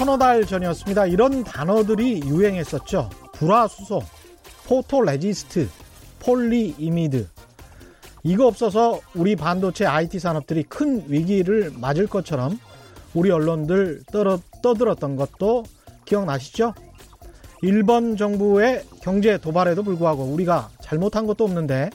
[0.00, 1.04] 서너 달 전이었습니다.
[1.08, 3.10] 이런 단어들이 유행했었죠.
[3.34, 4.00] 불화수소,
[4.66, 5.68] 포토레지스트,
[6.20, 7.28] 폴리이미드.
[8.22, 12.58] 이거 없어서 우리 반도체 IT 산업들이 큰 위기를 맞을 것처럼
[13.12, 15.64] 우리 언론들 떠, 떠들었던 것도
[16.06, 16.72] 기억나시죠?
[17.60, 21.90] 일본 정부의 경제 도발에도 불구하고 우리가 잘못한 것도 없는데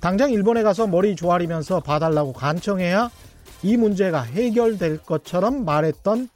[0.00, 3.10] 당장 일본에 가서 머리 조아리면서 봐달라고 간청해야
[3.62, 6.30] 이 문제가 해결될 것처럼 말했던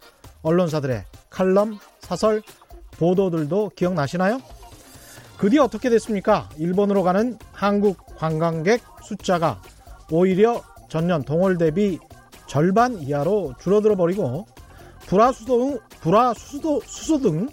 [0.46, 2.41] 언론사들의 칼럼, 사설,
[2.98, 4.41] 보도들도 기억나시나요?
[5.38, 6.48] 그 뒤 어떻게 됐습니까?
[6.56, 9.60] 일본으로 가는 한국 관광객 숫자가
[10.10, 11.98] 오히려 전년 동월 대비
[12.46, 14.46] 절반 이하로 줄어들어 버리고
[15.09, 17.48] 불화수소, 불화수소 수소 등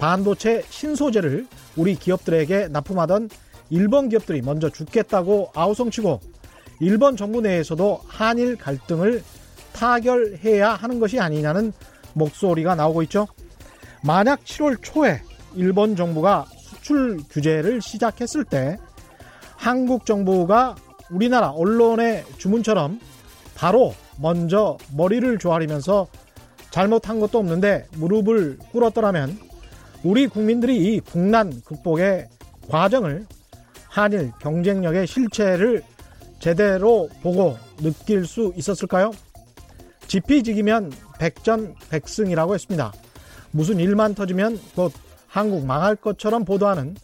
[0.00, 1.46] 반도체 신소재를
[1.76, 3.28] 우리 기업들에게 납품하던
[3.70, 6.20] 일본 기업들이 먼저 죽겠다고 아우성치고
[6.80, 9.22] 일본 정부 내에서도 한일 갈등을
[9.74, 11.72] 타결해야 하는 것이 아니냐는
[12.18, 13.26] 목소리가 나오고 있죠.
[14.02, 15.22] 만약 7월 초에
[15.54, 18.78] 일본 정부가 수출 규제를 시작했을 때
[19.56, 20.76] 한국 정부가
[21.10, 23.00] 우리나라 언론의 주문처럼
[23.54, 26.06] 바로 먼저 머리를 조아리면서
[26.70, 29.38] 잘못한 것도 없는데 무릎을 꿇었더라면
[30.04, 32.28] 우리 국민들이 이 국난 극복의
[32.68, 33.26] 과정을
[33.88, 35.82] 한일 경쟁력의 실체를
[36.38, 39.10] 제대로 보고 느낄 수 있었을까요?
[40.06, 42.92] 지피지기면 백전백승이라고 했습니다.
[43.50, 44.92] 무슨 일만 터지면 곧
[45.26, 46.96] 한국 망할 것처럼 보도하는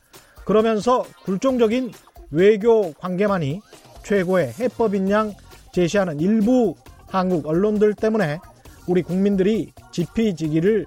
[0.44, 1.92] 그러면서 굴종적인
[2.30, 3.60] 외교 관계만이
[4.04, 5.34] 최고의 해법인 양
[5.72, 6.74] 제시하는 일부
[7.06, 8.38] 한국 언론들 때문에
[8.86, 10.86] 우리 국민들이 지피지기를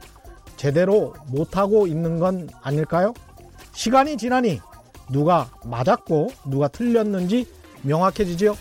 [0.55, 3.13] 제대로 못하고 있는 건 아닐까요?
[3.73, 4.59] 시간이 지나니
[5.11, 7.47] 누가 맞았고 누가 틀렸는지
[7.83, 8.55] 명확해지지요.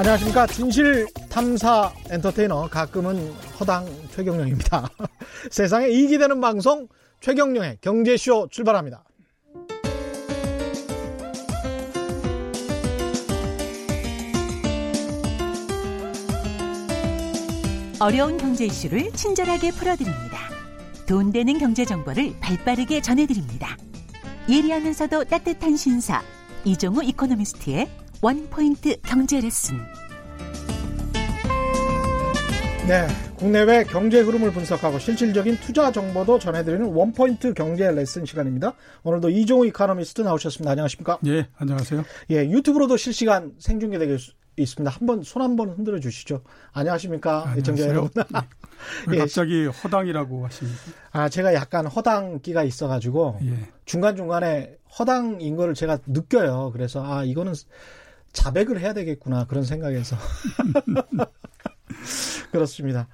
[0.00, 0.46] 안녕하십니까.
[0.46, 4.88] 진실 탐사 엔터테이너 가끔은 허당 최경령입니다.
[5.52, 6.88] 세상에 이익이 되는 방송
[7.20, 9.04] 최경령의 경제쇼 출발합니다.
[18.00, 20.38] 어려운 경제 이슈를 친절하게 풀어드립니다.
[21.06, 23.76] 돈 되는 경제 정보를 발빠르게 전해드립니다.
[24.48, 26.22] 예리하면서도 따뜻한 신사
[26.64, 29.78] 이종우 이코노미스트의 원포인트 경제 레슨.
[32.86, 38.74] 네, 국내외 경제 흐름을 분석하고 실질적인 투자 정보도 전해드리는 원포인트 경제 레슨 시간입니다.
[39.04, 40.72] 오늘도 이종우 이코노미스트 나오셨습니다.
[40.72, 41.18] 안녕하십니까?
[41.26, 42.04] 예, 안녕하세요.
[42.30, 44.16] 예, 유튜브로도 실시간 생중계되고
[44.56, 44.90] 있습니다.
[44.90, 46.42] 한번 손 한 번 흔들어 주시죠.
[46.72, 48.10] 안녕하십니까, 애청자 여러분.
[49.14, 49.18] 예.
[49.18, 50.78] 갑자기 허당이라고 하십니까?
[51.12, 53.68] 아, 제가 약간 허당기가 있어가지고 예.
[53.84, 56.70] 중간 중간에 허당인 거를 제가 느껴요.
[56.72, 57.52] 그래서 아 이거는
[58.32, 60.16] 자백을 해야 되겠구나 그런 생각에서
[62.50, 63.08] 그렇습니다.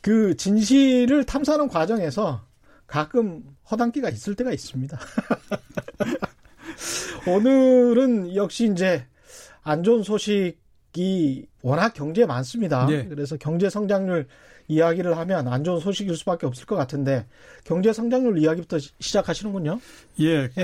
[0.00, 2.44] 그 진실을 탐사하는 과정에서
[2.86, 4.98] 가끔 허당기가 있을 때가 있습니다.
[7.26, 9.06] 오늘은 역시 이제
[9.62, 12.86] 안 좋은 소식이 워낙 경제에 많습니다.
[12.86, 13.06] 네.
[13.06, 14.26] 그래서 경제 성장률
[14.68, 17.26] 이야기를 하면 안 좋은 소식일 수밖에 없을 것 같은데
[17.64, 19.80] 경제 성장률 이야기부터 시작하시는군요.
[20.20, 20.62] 예, 예.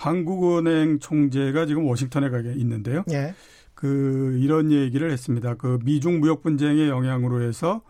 [0.00, 3.04] 그 한국은행 총재가 지금 워싱턴에 가 있는데요.
[3.10, 3.34] 예.
[3.74, 5.54] 그 이런 얘기를 했습니다.
[5.54, 7.82] 그 미중 무역 분쟁의 영향으로 해서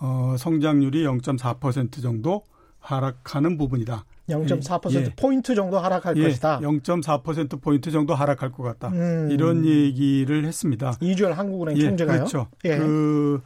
[0.00, 2.42] 어 성장률이 0.4% 정도
[2.80, 4.04] 하락하는 부분이다.
[4.28, 5.12] 0.4% 예.
[5.16, 6.22] 포인트 정도 하락할 예.
[6.24, 6.60] 것이다.
[6.60, 8.88] 0.4% 포인트 정도 하락할 것 같다.
[8.88, 9.28] 음.
[9.30, 10.94] 이런 얘기를 했습니다.
[11.00, 11.82] 이주열 한국은행 예.
[11.82, 12.18] 총재가요.
[12.18, 12.48] 그렇죠.
[12.64, 12.78] 예.
[12.78, 13.40] 그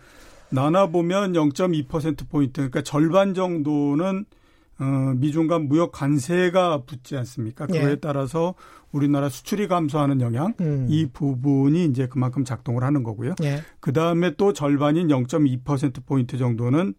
[0.51, 4.25] 나눠 보면 0.2% 포인트 그러니까 절반 정도는
[4.81, 7.67] 어, 미중 간 무역 관세가 붙지 않습니까?
[7.67, 7.97] 그거에 예.
[7.97, 8.55] 따라서
[8.93, 10.87] 우리나라 수출이 감소하는 영향 음.
[10.89, 13.35] 이 부분이 이제 그만큼 작동을 하는 거고요.
[13.43, 13.63] 예.
[13.81, 16.95] 그 다음에 또 절반인 0.2% 포인트 정도는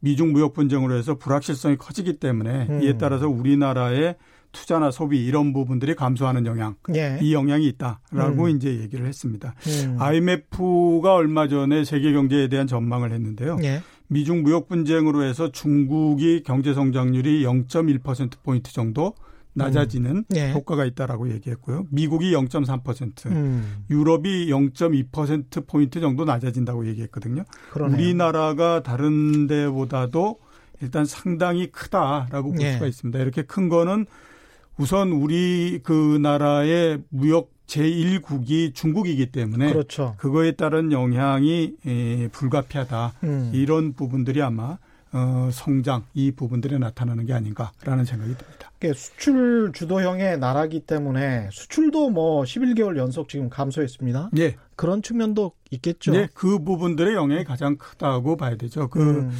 [0.00, 2.82] 미중 무역 분쟁으로 해서 불확실성이 커지기 때문에 음.
[2.82, 4.16] 이에 따라서 우리나라의
[4.50, 7.18] 투자나 소비 이런 부분들이 감소하는 영향, 예.
[7.22, 8.50] 이 영향이 있다라고 음.
[8.50, 9.54] 이제 얘기를 했습니다.
[9.66, 9.96] 음.
[9.98, 13.56] IMF가 얼마 전에 세계 경제에 대한 전망을 했는데요.
[13.62, 13.80] 예.
[14.12, 19.14] 미중 무역 분쟁으로 해서 중국이 경제 성장률이 0.1% 포인트 정도
[19.54, 20.24] 낮아지는 음.
[20.28, 20.52] 네.
[20.52, 21.86] 효과가 있다라고 얘기했고요.
[21.90, 23.84] 미국이 0.3%, 음.
[23.90, 27.44] 유럽이 0.2% 포인트 정도 낮아진다고 얘기했거든요.
[27.72, 27.96] 그러네요.
[27.96, 30.38] 우리나라가 다른 데보다도
[30.80, 32.72] 일단 상당히 크다라고 볼 네.
[32.72, 33.18] 수가 있습니다.
[33.18, 34.06] 이렇게 큰 거는
[34.78, 40.14] 우선 우리 그 나라의 무역 제1국이 중국이기 때문에 그렇죠.
[40.18, 43.14] 그거에 따른 영향이 에, 불가피하다.
[43.24, 43.50] 음.
[43.54, 44.78] 이런 부분들이 아마
[45.12, 48.72] 어, 성장 이 부분들에 나타나는 게 아닌가라는 생각이 듭니다.
[48.94, 54.30] 수출 주도형의 나라기 때문에 수출도 뭐 11개월 연속 지금 감소했습니다.
[54.38, 54.56] 예.
[54.74, 56.12] 그런 측면도 있겠죠.
[56.12, 58.88] 네, 그 부분들의 영향이 가장 크다고 봐야 되죠.
[58.88, 59.30] 그 음.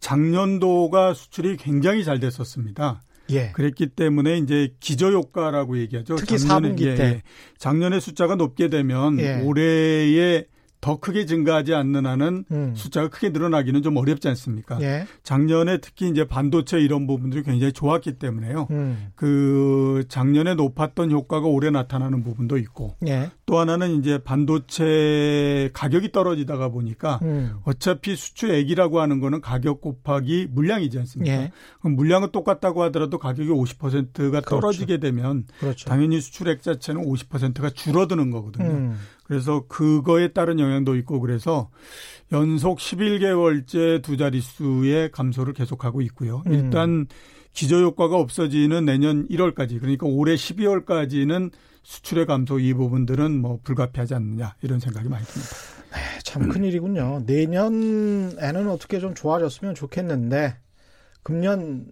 [0.00, 3.04] 작년도가 수출이 굉장히 잘 됐었습니다.
[3.30, 3.52] 예.
[3.52, 6.16] 그랬기 때문에 이제 기저 효과라고 얘기하죠.
[6.16, 7.22] 특히 작년에, 4분기 때 예,
[7.58, 9.40] 작년에 숫자가 높게 되면 예.
[9.42, 10.46] 올해의
[10.80, 12.74] 더 크게 증가하지 않는 한은 음.
[12.76, 14.80] 숫자가 크게 늘어나기는 좀 어렵지 않습니까?
[14.80, 15.06] 예.
[15.24, 18.68] 작년에 특히 이제 반도체 이런 부분들이 굉장히 좋았기 때문에요.
[18.70, 19.08] 음.
[19.16, 23.30] 그 작년에 높았던 효과가 올해 나타나는 부분도 있고 예.
[23.44, 27.56] 또 하나는 이제 반도체 가격이 떨어지다가 보니까 음.
[27.64, 31.32] 어차피 수출액이라고 하는 거는 가격 곱하기 물량이지 않습니까?
[31.34, 31.52] 예.
[31.80, 34.48] 그럼 물량은 똑같다고 하더라도 가격이 50%가 그렇죠.
[34.48, 35.88] 떨어지게 되면 그렇죠.
[35.88, 38.94] 당연히 수출액 자체는 50%가 줄어드는 거거든요.
[39.28, 39.34] 음.
[39.34, 41.70] 그래서 그거에 따른 영향도 있고 그래서
[42.32, 46.42] 연속 11개월째 두 자릿수의 감소를 계속하고 있고요.
[46.46, 46.52] 음.
[46.52, 47.06] 일단
[47.52, 51.50] 기저효과가 없어지는 내년 1월까지 그러니까 올해 12월까지는
[51.82, 55.56] 수출의 감소 이 부분들은 뭐 불가피하지 않느냐 이런 생각이 많이 듭니다.
[55.92, 57.22] 네, 참 큰일이군요.
[57.26, 60.56] 내년에는 어떻게 좀 좋아졌으면 좋겠는데
[61.22, 61.86] 금년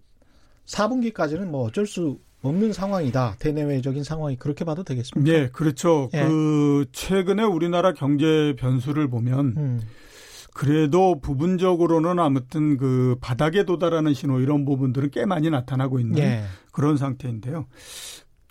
[0.67, 3.37] 4분기까지는 뭐 어쩔 수 없는 상황이다.
[3.39, 5.31] 대내외적인 상황이 그렇게 봐도 되겠습니까?
[5.31, 6.09] 네, 그렇죠.
[6.15, 6.25] 예.
[6.25, 9.81] 그 최근에 우리나라 경제 변수를 보면 음.
[10.55, 16.45] 그래도 부분적으로는 아무튼 그 바닥에 도달하는 신호 이런 부분들은 꽤 많이 나타나고 있는 예.
[16.73, 17.67] 그런 상태인데요.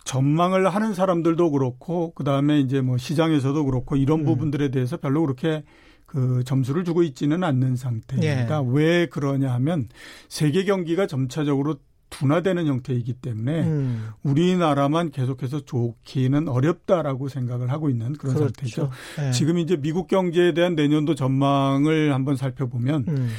[0.03, 4.25] 전망을 하는 사람들도 그렇고 그다음에 이제 뭐 시장에서도 그렇고 이런 음.
[4.25, 5.63] 부분들에 대해서 별로 그렇게
[6.05, 8.63] 그 점수를 주고 있지는 않는 상태입니다.
[8.63, 8.67] 예.
[8.67, 9.89] 왜 그러냐 하면
[10.29, 11.77] 세계 경기가 점차적으로
[12.09, 14.09] 둔화되는 형태이기 때문에 음.
[14.23, 18.53] 우리나라만 계속해서 좋기는 어렵다라고 생각을 하고 있는 그런 그렇죠.
[18.55, 18.91] 상태죠.
[19.17, 19.31] 네.
[19.31, 23.29] 지금 이제 미국 경제에 대한 내년도 전망을 한번 살펴보면 음.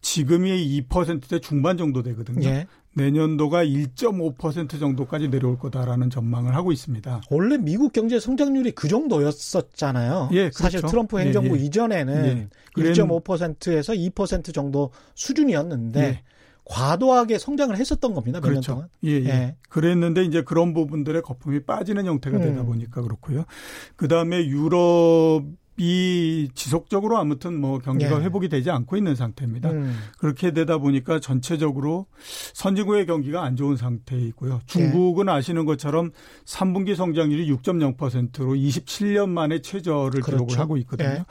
[0.00, 2.46] 지금이 2%대 중반 정도 되거든요.
[2.48, 2.66] 예.
[2.94, 7.22] 내년도가 1.5% 정도까지 내려올 거다라는 전망을 하고 있습니다.
[7.30, 10.28] 원래 미국 경제 성장률이 그 정도였었잖아요.
[10.32, 10.58] 예, 그렇죠.
[10.58, 11.64] 사실 트럼프 행정부 예, 예.
[11.64, 12.80] 이전에는 예.
[12.80, 16.22] 1.5%에서 2% 정도 수준이었는데 예.
[16.64, 18.40] 과도하게 성장을 했었던 겁니다.
[18.40, 18.72] 몇년 그렇죠.
[18.72, 18.88] 동안.
[19.04, 19.56] 예, 예, 예.
[19.68, 22.66] 그랬는데 이제 그런 부분들의 거품이 빠지는 형태가 되다 음.
[22.66, 23.44] 보니까 그렇고요.
[23.96, 25.44] 그 다음에 유럽
[25.76, 28.24] 이 지속적으로 아무튼 뭐 경기가 예.
[28.24, 29.70] 회복이 되지 않고 있는 상태입니다.
[29.72, 29.96] 음.
[30.18, 32.06] 그렇게 되다 보니까 전체적으로
[32.54, 34.60] 선진국의 경기가 안 좋은 상태이고요.
[34.66, 35.32] 중국은 예.
[35.32, 36.12] 아시는 것처럼
[36.44, 40.46] 3분기 성장률이 6.0%로 27년 만에 최저를 그렇죠.
[40.46, 41.08] 기록을 하고 있거든요.
[41.08, 41.24] 예.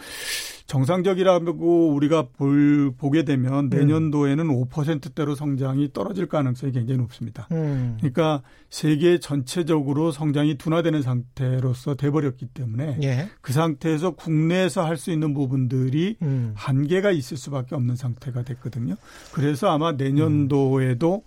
[0.66, 3.70] 정상적이라고 우리가 볼, 보게 되면 음.
[3.70, 4.66] 내년도에는 음.
[4.66, 7.48] 5%대로 성장이 떨어질 가능성이 굉장히 높습니다.
[7.52, 7.98] 음.
[8.00, 13.30] 그러니까 세계 전체적으로 성장이 둔화되는 상태로서 돼버렸기 때문에 예.
[13.42, 16.54] 그 상태에서 국내에서 할 수 있는 부분들이 음.
[16.56, 18.96] 한계가 있을 수밖에 없는 상태가 됐거든요.
[19.34, 21.24] 그래서 아마 내년도에도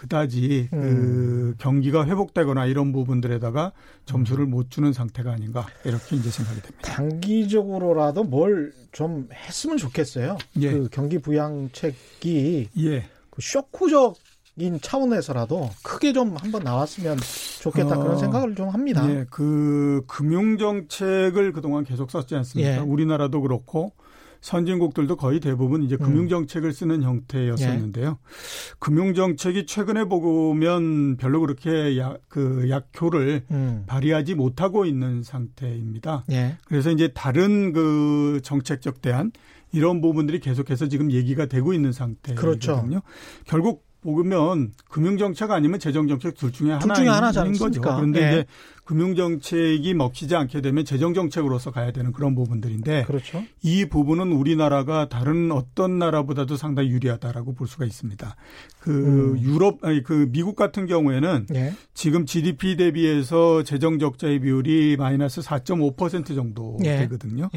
[0.00, 1.54] 그다지 그 음.
[1.58, 3.72] 경기가 회복되거나 이런 부분들에다가
[4.06, 6.92] 점수를 못 주는 상태가 아닌가 이렇게 이제 생각이 됩니다.
[6.92, 10.36] 단기적으로라도 뭘 좀 했으면 좋겠어요.
[10.60, 10.72] 예.
[10.72, 13.04] 그 경기 부양책이 예.
[13.30, 14.16] 그 쇼크적
[14.56, 17.16] 인 차원에서라도 크게 좀 한번 나왔으면
[17.62, 19.08] 좋겠다 어, 그런 생각을 좀 합니다.
[19.08, 22.74] 예, 그 금융 정책을 그동안 계속 썼지 않습니까?
[22.74, 22.78] 예.
[22.78, 23.92] 우리나라도 그렇고
[24.40, 26.06] 선진국들도 거의 대부분 이제 음.
[26.06, 28.08] 금융정책을 쓰는 형태였었는데요.
[28.08, 28.74] 예.
[28.78, 33.84] 금융정책이 최근에 보면 별로 그렇게 약, 그 약효를 음.
[33.86, 36.24] 발휘하지 못하고 있는 상태입니다.
[36.30, 36.56] 예.
[36.64, 39.32] 그래서 이제 다른 그 정책적 대안
[39.72, 42.40] 이런 부분들이 계속해서 지금 얘기가 되고 있는 상태거든요.
[42.40, 43.02] 그렇죠.
[43.46, 47.80] 결국 보면 금융정책 아니면 재정정책 둘 중에 하나인 중에 하나인 거죠.
[47.80, 48.28] 그런데 네.
[48.28, 48.44] 이제
[48.90, 53.44] 금융정책이 먹히지 않게 되면 재정정책으로서 가야 되는 그런 부분들인데 그렇죠.
[53.62, 58.34] 이 부분은 우리나라가 다른 어떤 나라보다도 상당히 유리하다라고 볼 수가 있습니다.
[58.80, 59.40] 그 음.
[59.40, 61.72] 유럽 아니 그 미국 같은 경우에는 네.
[61.94, 66.98] 지금 GDP 대비해서 재정적자의 비율이 마이너스 4.5% 정도 네.
[66.98, 67.48] 되거든요.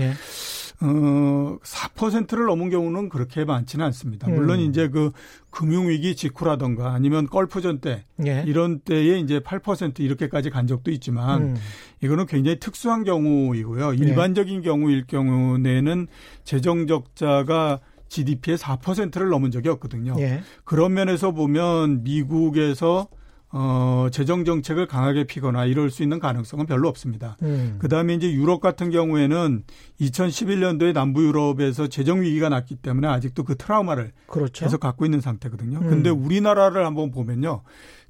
[0.83, 0.89] 네.
[0.89, 4.29] 어, 4%를 넘은 경우는 그렇게 많지는 않습니다.
[4.29, 4.65] 물론 음.
[4.65, 5.11] 이제 그
[5.49, 8.43] 금융위기 직후라던가 아니면 걸프전 때 예.
[8.45, 11.55] 이런 때에 이제 8% 이렇게까지 간 적도 있지만 음.
[12.01, 13.93] 이거는 굉장히 특수한 경우이고요.
[13.93, 13.97] 예.
[13.97, 14.61] 일반적인 예.
[14.61, 16.07] 경우일 경우에는
[16.43, 20.15] 재정 적자가 GDP의 4%를 넘은 적이 없거든요.
[20.19, 20.41] 예.
[20.65, 23.07] 그런 면에서 보면 미국에서
[23.55, 27.37] 어, 재정 정책을 강하게 피거나 이럴 수 있는 가능성은 별로 없습니다.
[27.43, 27.75] 음.
[27.77, 29.63] 그 다음에 이제 유럽 같은 경우에는
[30.01, 34.65] 2011년도에 남부 유럽에서 재정 위기가 났기 때문에 아직도 그 트라우마를 그렇죠.
[34.65, 35.77] 계속 갖고 있는 상태거든요.
[35.77, 35.87] 음.
[35.87, 37.61] 근데 우리나라를 한번 보면요.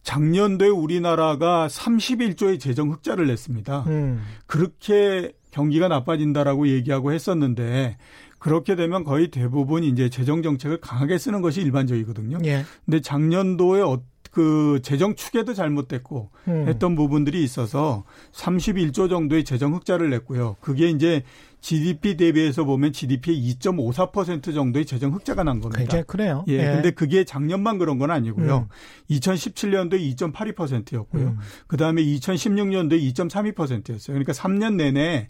[0.03, 3.83] 작년도에 우리나라가 31조의 재정 흑자를 냈습니다.
[3.87, 4.21] 음.
[4.45, 7.97] 그렇게 경기가 나빠진다라고 얘기하고 했었는데
[8.39, 12.39] 그렇게 되면 거의 대부분 이제 재정 정책을 강하게 쓰는 것이 일반적이거든요.
[12.45, 12.63] 예.
[12.85, 14.01] 근데 작년도에 어,
[14.33, 16.67] 그 재정 추계도 잘못됐고 음.
[16.67, 20.55] 했던 부분들이 있어서 31조 정도의 재정 흑자를 냈고요.
[20.59, 21.21] 그게 이제
[21.61, 25.77] GDP 대비해서 보면 GDP의 2.54% 정도의 재정 흑자가 난 겁니다.
[25.77, 26.45] 굉장히 크네요.
[26.47, 26.53] 예.
[26.53, 26.63] 예.
[26.73, 28.67] 근데 그게 작년만 그런 건 아니고요.
[28.69, 29.15] 음.
[29.15, 31.23] 2017년도에 2.82%였고요.
[31.23, 31.37] 음.
[31.67, 34.13] 그다음에 2016년도에 2.32%였어요.
[34.13, 35.29] 그러니까 3년 내내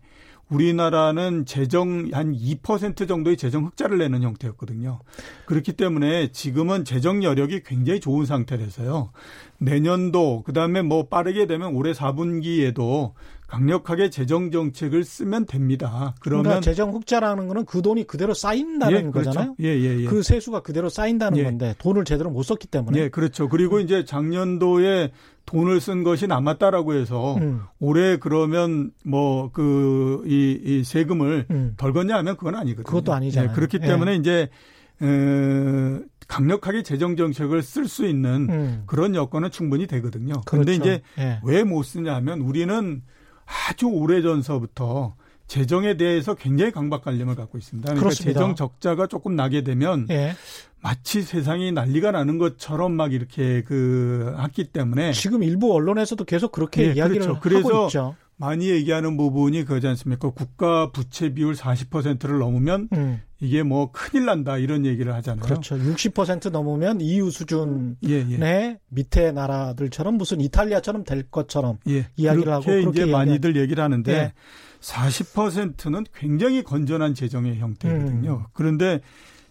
[0.54, 5.00] 우리나라는 재정 한 2% 정도의 재정 흑자를 내는 형태였거든요.
[5.46, 9.12] 그렇기 때문에 지금은 재정 여력이 굉장히 좋은 상태라서요.
[9.58, 13.14] 내년도 그다음에 뭐 빠르게 되면 올해 4분기에도
[13.48, 16.16] 강력하게 재정 정책을 쓰면 됩니다.
[16.22, 19.30] 그러면 그러니까 재정 흑자라는 거는 그 돈이 그대로 쌓인다는 예, 그렇죠.
[19.30, 19.56] 거잖아요.
[19.62, 20.06] 예, 예, 예.
[20.06, 21.44] 그 세수가 그대로 쌓인다는 예.
[21.44, 23.00] 건데 돈을 제대로 못 썼기 때문에.
[23.00, 23.50] 예, 그렇죠.
[23.50, 25.12] 그리고 이제 작년도에
[25.46, 27.62] 돈을 쓴 것이 남았다라고 해서 음.
[27.80, 31.74] 올해 그러면 뭐 그 이 이 세금을 음.
[31.78, 32.84] 덜 걷냐 하면 그건 아니거든요.
[32.86, 33.52] 그것도 아니잖아요.
[33.52, 34.16] 예, 그렇기 때문에 예.
[34.16, 34.50] 이제
[35.02, 38.84] 에, 강력하게 재정 정책을 쓸 수 있는 음.
[38.86, 40.36] 그런 여건은 충분히 되거든요.
[40.46, 40.92] 그런데 그렇죠.
[40.92, 41.40] 이제 예.
[41.44, 43.02] 왜못 쓰냐면 우리는
[43.70, 45.16] 아주 오래 전서부터
[45.48, 47.86] 재정에 대해서 굉장히 강박관념을 갖고 있습니다.
[47.86, 48.40] 그러니까 그렇습니다.
[48.40, 50.36] 재정 적자가 조금 나게 되면 예.
[50.82, 56.90] 마치 세상이 난리가 나는 것처럼 막 이렇게 그 했기 때문에 지금 일부 언론에서도 계속 그렇게
[56.90, 57.40] 예, 이야기를 그렇죠.
[57.40, 58.16] 그래서 하고 있죠.
[58.36, 60.32] 많이 얘기하는 부분이 그거지 않습니까?
[60.32, 63.22] 국가 부채 비율 40%를 넘으면 음.
[63.40, 65.44] 이게 뭐 큰일 난다 이런 얘기를 하잖아요.
[65.44, 65.78] 그렇죠.
[65.78, 68.78] 60% 넘으면 EU 수준의 예, 예.
[68.90, 72.08] 밑에 나라들처럼 무슨 이탈리아처럼 될 것처럼 예.
[72.16, 74.34] 이야기를 하고 그렇게 이제 많이들 얘기를 하는데 예.
[74.84, 78.34] 40%는 굉장히 건전한 재정의 형태거든요.
[78.34, 78.46] 음.
[78.54, 79.00] 그런데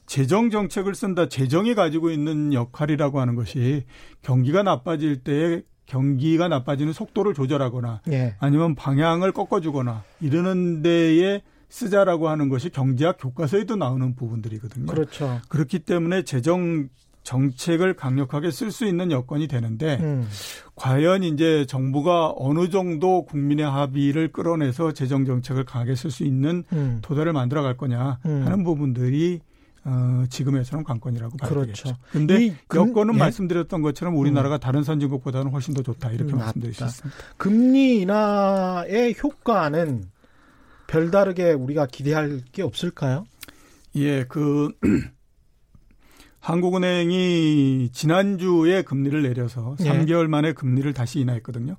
[0.06, 1.28] 재정 정책을 쓴다.
[1.28, 3.84] 재정이 가지고 있는 역할이라고 하는 것이
[4.20, 8.36] 경기가 나빠질 때에 경기가 나빠지는 속도를 조절하거나 예.
[8.38, 14.86] 아니면 방향을 꺾어주거나 이러는 데에 쓰자라고 하는 것이 경제학 교과서에도 나오는 부분들이거든요.
[14.86, 15.40] 그렇죠.
[15.48, 16.88] 그렇기 때문에 재정
[17.22, 20.28] 정책을 강력하게 쓸 수 있는 여건이 되는데 음.
[20.74, 26.98] 과연 이제 정부가 어느 정도 국민의 합의를 끌어내서 재정 정책을 강하게 쓸 수 있는 음.
[27.02, 28.42] 토대를 만들어 갈 거냐 음.
[28.44, 29.40] 하는 부분들이
[29.84, 31.66] 어, 지금에서는 관건이라고 봐야 그렇죠.
[31.66, 31.96] 되겠죠.
[32.12, 33.18] 그런데 여건은 예?
[33.18, 34.60] 말씀드렸던 것처럼 우리나라가 음.
[34.60, 37.20] 다른 선진국보다는 훨씬 더 좋다 이렇게 음, 말씀드릴 수 있습니다.
[37.36, 40.04] 금리 인하의 효과는
[40.86, 43.26] 별다르게 우리가 기대할 게 없을까요?
[43.96, 44.70] 예, 그
[46.42, 49.84] 한국은행이 지난주에 금리를 내려서 예.
[49.84, 51.76] 3개월 만에 금리를 다시 인하했거든요.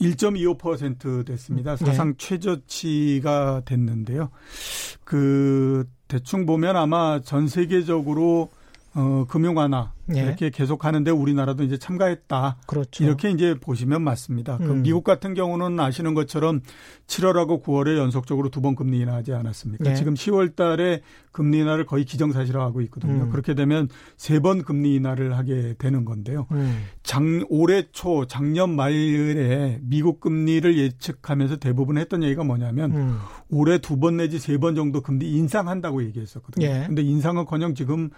[0.00, 1.76] 1.25% 됐습니다.
[1.76, 2.14] 사상 네.
[2.18, 4.30] 최저치가 됐는데요.
[5.04, 8.50] 그 대충 보면 아마 전 세계적으로
[8.94, 10.20] 어, 금융 완화 예.
[10.20, 12.58] 이렇게 계속 하는데 우리나라도 이제 참가했다.
[12.66, 13.04] 그렇죠.
[13.04, 14.58] 이렇게 이제 보시면 맞습니다.
[14.58, 14.82] 그 음.
[14.82, 16.60] 미국 같은 경우는 아시는 것처럼
[17.06, 19.90] 7월하고 9월에 연속적으로 두 번 금리 인하하지 않았습니까?
[19.90, 19.94] 예.
[19.94, 21.00] 지금 10월 달에
[21.32, 23.24] 금리 인하를 거의 기정사실화하고 있거든요.
[23.24, 23.30] 음.
[23.30, 26.46] 그렇게 되면 세 번 금리 인하를 하게 되는 건데요.
[26.52, 26.84] 음.
[27.02, 33.18] 장 올해 초 작년 말에 미국 금리를 예측하면서 대부분 했던 얘기가 뭐냐면 음.
[33.48, 36.66] 올해 두 번 내지 세 번 정도 금리 인상한다고 얘기했었거든요.
[36.66, 36.84] 예.
[36.86, 38.10] 근데 인상은커녕 지금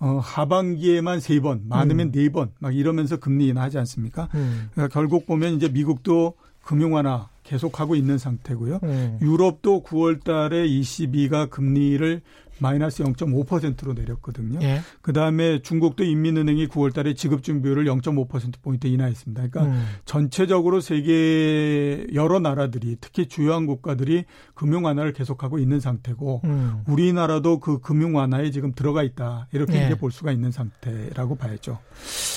[0.00, 2.12] 어, 하반기에만 세 번, 많으면 음.
[2.12, 4.28] 네 번, 막 이러면서 금리 인하하지 않습니까?
[4.34, 4.70] 음.
[4.72, 8.80] 그러니까 결국 보면 이제 미국도 금융 완화 계속하고 있는 상태고요.
[8.82, 9.18] 음.
[9.22, 12.20] 유럽도 9월 달에 ECB가 금리를
[12.60, 14.58] 마이너스 0.5%로 내렸거든요.
[14.62, 14.80] 예.
[15.02, 19.48] 그다음에 중국도 인민은행이 9월 달에 지급 준비율을 0.5% 포인트 인하했습니다.
[19.48, 19.84] 그러니까 음.
[20.04, 24.24] 전체적으로 세계 여러 나라들이 특히 주요한 국가들이
[24.54, 26.82] 금융 완화를 계속하고 있는 상태고 음.
[26.86, 29.48] 우리나라도 그 금융 완화에 지금 들어가 있다.
[29.52, 29.86] 이렇게 예.
[29.86, 31.78] 이제 볼 수가 있는 상태라고 봐야죠.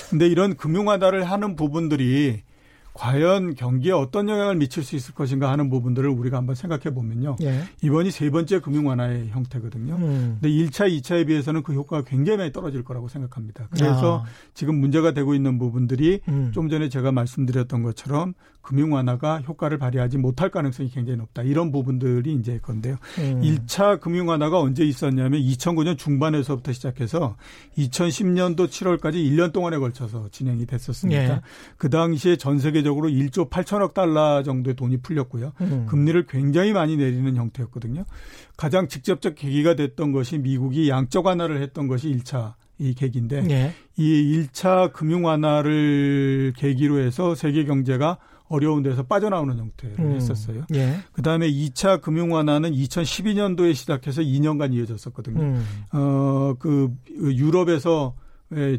[0.09, 2.43] 근데 이런 금융 완화를 하는 부분들이
[2.93, 7.38] 과연 경기에 어떤 영향을 미칠 수 있을 것인가 하는 부분들을 우리가 한번 생각해 보면요.
[7.41, 7.63] 예.
[7.81, 9.95] 이번이 세 번째 금융 완화의 형태거든요.
[9.95, 10.38] 음.
[10.41, 13.67] 근데 1차, 2차에 비해서는 그 효과가 굉장히 많이 떨어질 거라고 생각합니다.
[13.71, 14.29] 그래서 아.
[14.53, 16.51] 지금 문제가 되고 있는 부분들이 음.
[16.53, 21.41] 좀 전에 제가 말씀드렸던 것처럼 금융 완화가 효과를 발휘하지 못할 가능성이 굉장히 높다.
[21.41, 22.98] 이런 부분들이 이제 건데요.
[23.17, 23.41] 음.
[23.41, 27.36] 1차 금융 완화가 언제 있었냐면 2009년 중반에서부터 시작해서
[27.77, 31.21] 2010년도 7월까지 1년 동안에 걸쳐서 진행이 됐었습니다.
[31.21, 31.41] 예.
[31.77, 35.53] 그 당시에 전 세계 적으로 1조 8천억 달러 정도의 돈이 풀렸고요.
[35.61, 35.85] 음.
[35.88, 38.05] 금리를 굉장히 많이 내리는 형태였거든요.
[38.57, 43.73] 가장 직접적 계기가 됐던 것이 미국이 양적 완화를 했던 것이 1차 이 계기인데 예.
[43.95, 50.11] 이 1차 금융 완화를 계기로 해서 세계 경제가 어려운 데서 빠져나오는 형태를 음.
[50.11, 50.65] 했었어요.
[50.73, 50.97] 예.
[51.13, 55.41] 그다음에 2차 금융 완화는 2012년도에 시작해서 2년간 이어졌었거든요.
[55.41, 55.65] 음.
[55.91, 58.21] 어그 유럽에서 예,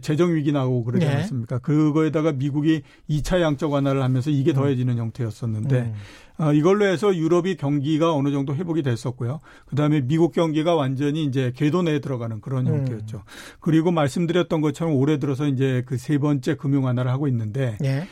[0.02, 1.12] 재정 위기 나오고 그러지 네.
[1.12, 1.58] 않았습니까?
[1.60, 4.54] 그거에다가 미국이 2차 양적 완화를 하면서 이게 음.
[4.54, 5.94] 더해지는 형태였었는데 음.
[6.38, 9.40] 어, 이걸로 해서 유럽이 경기가 어느 정도 회복이 됐었고요.
[9.66, 12.74] 그다음에 미국 경기가 완전히 이제 궤도 내에 들어가는 그런 음.
[12.78, 13.22] 형태였죠.
[13.60, 18.08] 그리고 말씀드렸던 것처럼 올해 들어서 이제 그 세 번째 금융 완화를 하고 있는데 네.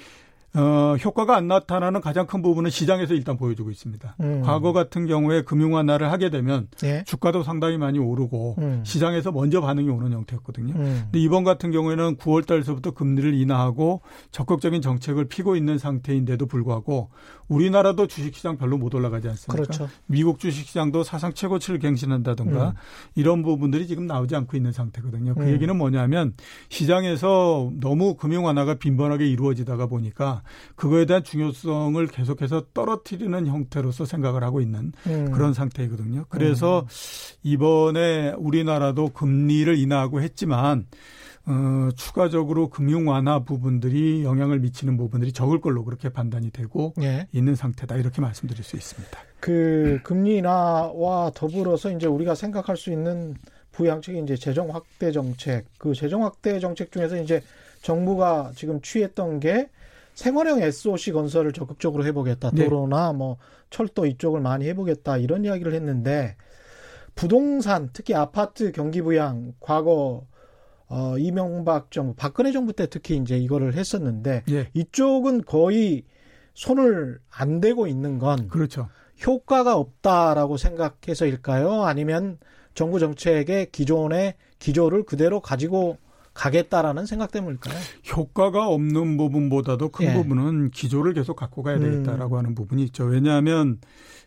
[0.52, 4.16] 어, 효과가 안 나타나는 가장 큰 부분은 시장에서 일단 보여주고 있습니다.
[4.20, 4.42] 음.
[4.42, 7.04] 과거 같은 경우에 금융 완화를 하게 되면 네.
[7.04, 8.82] 주가도 상당히 많이 오르고 음.
[8.84, 10.74] 시장에서 먼저 반응이 오는 형태였거든요.
[10.74, 11.00] 음.
[11.04, 14.00] 근데 이번 같은 경우에는 9월 달서부터 금리를 인하하고
[14.32, 17.10] 적극적인 정책을 피고 있는 상태인데도 불구하고
[17.46, 19.62] 우리나라도 주식시장 별로 못 올라가지 않습니까?
[19.62, 19.88] 그렇죠.
[20.06, 22.74] 미국 주식시장도 사상 최고치를 갱신한다든가 음.
[23.14, 25.34] 이런 부분들이 지금 나오지 않고 있는 상태거든요.
[25.34, 25.48] 그 음.
[25.50, 26.34] 얘기는 뭐냐면
[26.70, 30.39] 시장에서 너무 금융 완화가 빈번하게 이루어지다가 보니까
[30.76, 35.30] 그거에 대한 중요성을 계속해서 떨어뜨리는 형태로서 생각을 하고 있는 음.
[35.32, 36.26] 그런 상태이거든요.
[36.28, 36.86] 그래서 음.
[37.42, 40.86] 이번에 우리나라도 금리를 인하하고 했지만
[41.46, 47.26] 어, 추가적으로 금융 완화 부분들이 영향을 미치는 부분들이 적을 걸로 그렇게 판단이 되고 예.
[47.32, 49.18] 있는 상태다 이렇게 말씀드릴 수 있습니다.
[49.40, 53.34] 그 금리 인하와 더불어서 이제 우리가 생각할 수 있는
[53.72, 57.42] 부양책이 이제 재정 확대 정책, 그 재정 확대 정책 중에서 이제
[57.82, 59.70] 정부가 지금 취했던 게
[60.14, 62.50] 생활형 SOC 건설을 적극적으로 해보겠다.
[62.52, 62.64] 네.
[62.64, 63.38] 도로나 뭐
[63.70, 65.16] 철도 이쪽을 많이 해보겠다.
[65.16, 66.36] 이런 이야기를 했는데
[67.14, 70.26] 부동산 특히 아파트 경기 부양 과거
[70.88, 74.70] 어 이명박 정부 박근혜 정부 때 특히 이제 이거를 했었는데 네.
[74.74, 76.04] 이쪽은 거의
[76.54, 78.88] 손을 안 대고 있는 건 그렇죠.
[79.24, 81.84] 효과가 없다라고 생각해서일까요?
[81.84, 82.38] 아니면
[82.74, 85.98] 정부 정책의 기존의 기조를 그대로 가지고
[86.40, 87.74] 가겠다라는 생각 때문일까요?
[88.16, 90.14] 효과가 없는 부분보다도 큰 예.
[90.14, 92.38] 부분은 기조를 계속 갖고 가야 되겠다라고 음.
[92.38, 93.04] 하는 부분이 있죠.
[93.04, 93.78] 왜냐하면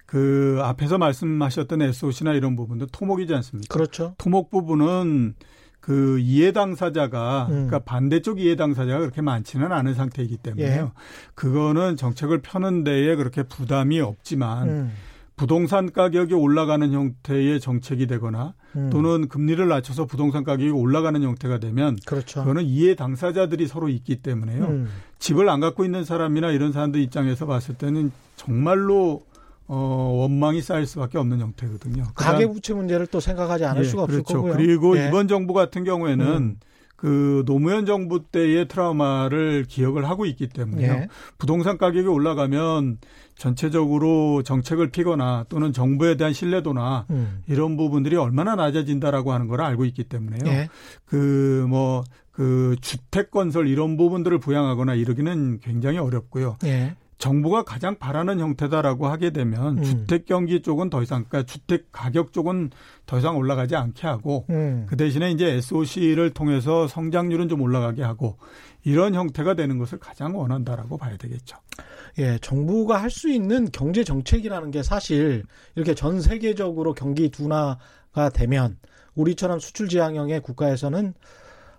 [0.05, 3.73] 그 앞에서 말씀하셨던 SOC나 이런 부분도 토목이지 않습니까?
[3.73, 4.13] 그렇죠.
[4.19, 5.33] 토목 부분은
[5.79, 7.67] 그 이해 당사자가 음.
[7.67, 10.83] 그러니까 반대쪽 이해 당사자가 그렇게 많지는 않은 상태이기 때문에요.
[10.83, 11.01] 예.
[11.33, 14.91] 그거는 정책을 펴는 데에 그렇게 부담이 없지만 음.
[15.35, 18.89] 부동산 가격이 올라가는 형태의 정책이 되거나 음.
[18.91, 22.41] 또는 금리를 낮춰서 부동산 가격이 올라가는 형태가 되면 그렇죠.
[22.41, 24.65] 그거는 이해 당사자들이 서로 있기 때문에요.
[24.65, 24.89] 음.
[25.19, 29.23] 집을 안 갖고 있는 사람이나 이런 사람들 입장에서 봤을 때는 정말로
[29.67, 29.75] 어,
[30.19, 32.03] 원망이 쌓일 수밖에 없는 형태거든요.
[32.15, 34.35] 가계부채 문제를 또 생각하지 않을 예, 수가 없을 그렇죠.
[34.35, 34.53] 거고요.
[34.53, 35.07] 그리고 예.
[35.07, 36.59] 이번 정부 같은 경우에는 음.
[37.03, 40.89] 그 노무현 정부 때의 트라우마를 기억을 하고 있기 때문에요.
[40.89, 41.07] 예.
[41.37, 42.99] 부동산 가격이 올라가면
[43.35, 47.41] 전체적으로 정책을 피거나 또는 정부에 대한 신뢰도나 음.
[47.47, 50.43] 이런 부분들이 얼마나 낮아진다라고 하는 걸 알고 있기 때문에요.
[50.45, 50.69] 예.
[51.03, 56.55] 그 뭐, 그 주택 건설 이런 부분들을 부양하거나 이러기는 굉장히 어렵고요.
[56.63, 56.95] 예.
[57.23, 59.83] 정부가 가장 바라는 형태다라고 하게 되면 음.
[59.83, 62.71] 주택 경기 쪽은 더 이상 그러니까 주택 가격 쪽은
[63.05, 64.85] 더 이상 올라가지 않게 하고 음.
[64.89, 68.35] 그 대신에 이제 SOC를 통해서 성장률은 좀 올라가게 하고
[68.83, 71.55] 이런 형태가 되는 것을 가장 원한다라고 봐야 되겠죠.
[72.17, 78.77] 예, 정부가 할 수 있는 경제 정책이라는 게 사실 이렇게 전 세계적으로 경기 둔화가 되면
[79.15, 81.13] 우리처럼 수출 지향형의 국가에서는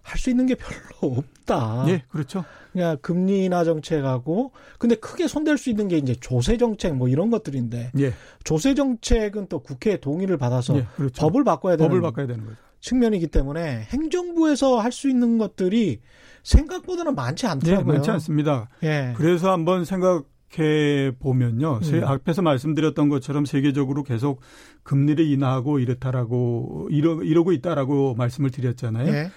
[0.05, 1.87] 할 수 있는 게 별로 없다.
[1.89, 2.45] 예, 그렇죠.
[2.73, 7.31] 그냥 금리 인하 정책하고 근데 크게 손댈 수 있는 게 이제 조세 정책 뭐 이런
[7.31, 8.13] 것들인데 예.
[8.45, 11.21] 조세 정책은 또 국회의 동의를 받아서 예, 그렇죠.
[11.21, 12.57] 법을 바꿔야 되는 법을 바꿔야 되는 거죠.
[12.81, 16.01] 측면이기 때문에 행정부에서 할 수 있는 것들이
[16.43, 17.87] 생각보다는 많지 않더라고요.
[17.87, 18.69] 네, 많지 않습니다.
[18.83, 19.15] 예.
[19.17, 20.25] 그래서 한번 생각
[20.59, 21.81] 해 보면요.
[21.83, 22.05] 음.
[22.05, 24.41] 앞에서 말씀드렸던 것처럼 세계적으로 계속
[24.83, 29.09] 금리를 인하하고 이렇다라고 이러, 이러고 있다라고 말씀을 드렸잖아요.
[29.13, 29.31] 예.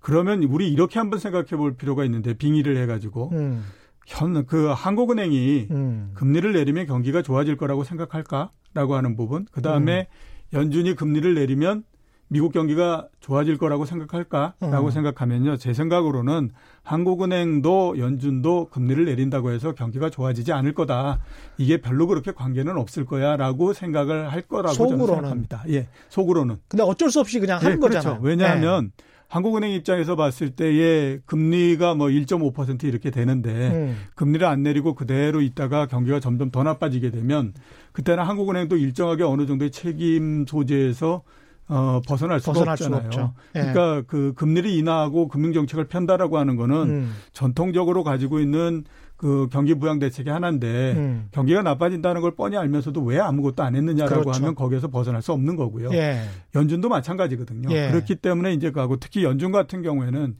[0.00, 3.64] 그러면 우리 이렇게 한번 생각해 볼 필요가 있는데 빙의를 해가지고 음.
[4.06, 6.10] 현 그 한국은행이 음.
[6.14, 9.46] 금리를 내리면 경기가 좋아질 거라고 생각할까라고 하는 부분.
[9.52, 10.08] 그 다음에
[10.52, 10.58] 음.
[10.58, 11.84] 연준이 금리를 내리면
[12.32, 14.90] 미국 경기가 좋아질 거라고 생각할까라고 음.
[14.90, 15.56] 생각하면요.
[15.56, 16.50] 제 생각으로는
[16.84, 21.18] 한국은행도 연준도 금리를 내린다고 해서 경기가 좋아지지 않을 거다.
[21.58, 25.06] 이게 별로 그렇게 관계는 없을 거야라고 생각을 할 거라고 속으로는.
[25.06, 25.64] 저는 생각합니다.
[25.70, 26.58] 예, 속으로는.
[26.68, 27.96] 근데 어쩔 수 없이 그냥 하는 예, 그렇죠.
[27.98, 28.20] 거잖아요.
[28.22, 29.04] 왜냐하면 네.
[29.26, 33.96] 한국은행 입장에서 봤을 때의 금리가 뭐 1.5% 이렇게 되는데 음.
[34.14, 37.54] 금리를 안 내리고 그대로 있다가 경기가 점점 더 나빠지게 되면
[37.90, 41.22] 그때는 한국은행도 일정하게 어느 정도의 책임 소재에서
[41.70, 43.10] 어, 벗어날 수가 벗어날 없잖아요.
[43.12, 43.60] 수 예.
[43.60, 47.12] 그러니까 그 금리를 인하하고 금융 정책을 편다라고 하는 거는 음.
[47.32, 48.84] 전통적으로 가지고 있는
[49.16, 51.28] 그 경기 부양 대책의 하나인데 음.
[51.30, 54.40] 경기가 나빠진다는 걸 뻔히 알면서도 왜 아무것도 안 했느냐라고 그렇죠.
[54.40, 55.90] 하면 거기에서 벗어날 수 없는 거고요.
[55.92, 56.22] 예.
[56.54, 57.70] 연준도 마찬가지거든요.
[57.70, 57.90] 예.
[57.90, 60.36] 그렇기 때문에 이제 가고 특히 연준 같은 경우에는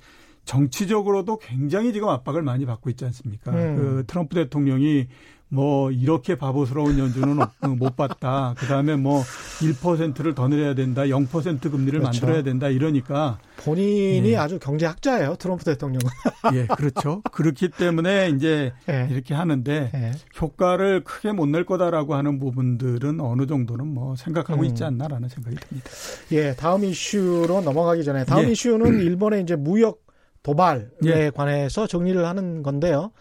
[0.50, 3.52] 정치적으로도 굉장히 지금 압박을 많이 받고 있지 않습니까?
[3.52, 3.76] 음.
[3.76, 5.06] 그 트럼프 대통령이
[5.52, 7.38] 뭐 이렇게 바보스러운 연준은
[7.78, 8.54] 못 봤다.
[8.58, 9.22] 그다음에 뭐
[9.60, 11.02] 1%를 더 내려야 된다.
[11.02, 12.02] 0% 금리를 그렇죠.
[12.02, 12.68] 만들어야 된다.
[12.68, 14.36] 이러니까 본인이 예.
[14.36, 15.36] 아주 경제학자예요.
[15.38, 16.06] 트럼프 대통령은.
[16.54, 17.22] 예, 그렇죠.
[17.30, 19.08] 그렇기 때문에 이제 예.
[19.10, 20.12] 이렇게 하는데 예.
[20.40, 24.66] 효과를 크게 못 낼 거다라고 하는 부분들은 어느 정도는 뭐 생각하고 음.
[24.66, 25.90] 있지 않나라는 생각이 듭니다.
[26.32, 28.52] 예, 다음 이슈로 넘어가기 전에 다음 예.
[28.52, 30.09] 이슈는 일본의 이제 무역
[30.42, 31.30] 도발에 예.
[31.30, 33.12] 관해서 정리를 하는 건데요.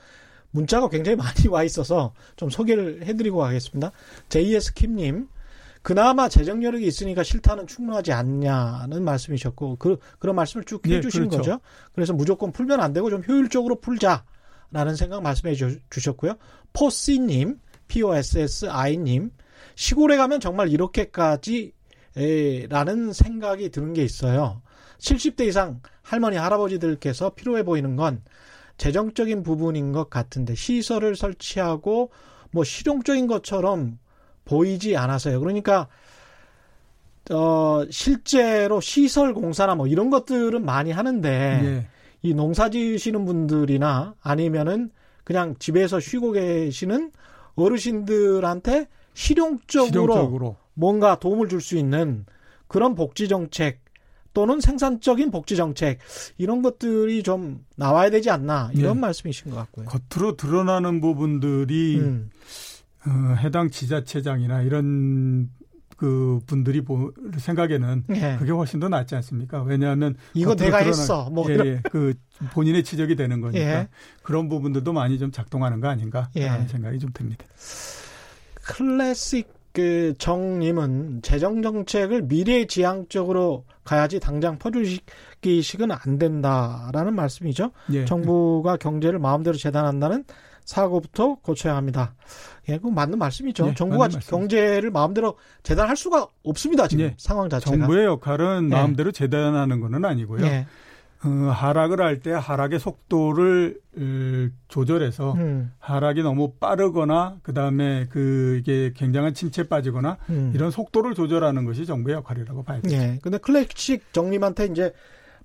[0.52, 3.92] 문자가 굉장히 많이 와 있어서 좀 소개를 해드리고 가겠습니다.
[4.30, 5.28] JS 킴님,
[5.82, 11.30] 그나마 재정 여력이 있으니까 실타는 충분하지 않냐는 말씀이셨고 그 그런 말씀을 쭉 예, 해주신 네,
[11.30, 11.52] 그렇죠.
[11.52, 11.62] 거죠.
[11.94, 15.56] 그래서 무조건 풀면 안 되고 좀 효율적으로 풀자라는 생각 말씀해
[15.90, 16.36] 주셨고요.
[16.74, 19.32] 포씨님, POSSI님,
[19.76, 21.74] 시골에 가면 정말 이렇게까지
[22.70, 24.62] 라는 생각이 드는 게 있어요.
[25.00, 28.24] 70대 이상 할머니 할아버지들께서 필요해 보이는 건
[28.78, 32.10] 재정적인 부분인 것 같은데 시설을 설치하고
[32.52, 34.00] 뭐 실용적인 것처럼
[34.46, 35.40] 보이지 않아서요.
[35.40, 35.88] 그러니까
[37.30, 41.88] 어 실제로 시설 공사나 뭐 이런 것들은 많이 하는데 네.
[42.24, 44.90] 이 농사 지으시는 분들이나 아니면은
[45.24, 47.12] 그냥 집에서 쉬고 계시는
[47.54, 50.56] 어르신들한테 실용적으로, 실용적으로.
[50.74, 52.26] 뭔가 도움을 줄 수 있는
[52.68, 53.80] 그런 복지 정책
[54.34, 56.00] 또는 생산적인 복지 정책
[56.38, 59.02] 이런 것들이 좀 나와야 되지 않나 이런 네.
[59.02, 59.86] 말씀이신 것 같고요.
[59.86, 62.30] 겉으로 드러나는 부분들이 음.
[63.06, 65.50] 어, 해당 지자체장이나 이런
[66.00, 68.38] 그 분들이 보, 생각에는 네.
[68.38, 69.64] 그게 훨씬 더 낫지 않습니까?
[69.64, 71.30] 왜냐하면 이거 내가 드러나, 했어.
[71.30, 72.14] 뭐 예, 예, 그
[72.54, 73.88] 본인의 지적이 되는 거니까 예.
[74.24, 76.68] 그런 부분들도 많이 좀 작동하는 거 아닌가라는 예.
[76.70, 77.44] 생각이 좀 듭니다.
[78.64, 87.72] 클래식 그 정님은 재정 정책을 미래 지향적으로 가야지 당장 퍼주기식은 안 된다라는 말씀이죠.
[87.94, 88.06] 예.
[88.06, 90.26] 정부가 경제를 마음대로 재단한다는
[90.66, 92.14] 사고부터 고쳐야 합니다.
[92.68, 93.70] 예, 그 맞는 말씀이죠.
[93.70, 96.88] 예, 정부가 맞는 경제를 마음대로 재단할 수가 없습니다.
[96.88, 97.16] 지금 예.
[97.18, 97.76] 상황 자체가.
[97.76, 98.76] 정부의 역할은 예.
[98.76, 100.46] 마음대로 재단하는 것은 아니고요.
[101.26, 101.28] 예.
[101.28, 105.72] 어, 하락을 할 때 하락의 속도를 어, 조절해서 음.
[105.80, 110.52] 하락이 너무 빠르거나 그다음에 그 이게 굉장한 침체에 빠지거나 음.
[110.56, 112.96] 이런 속도를 조절하는 것이 정부의 역할이라고 봐야 되죠.
[112.96, 113.20] 예.
[113.22, 114.94] 근데 클래식 정님한테 이제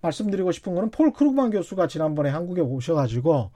[0.01, 3.51] 말씀드리고 싶은 거는 폴 크루그만 교수가 지난번에 한국에 오셔 가지고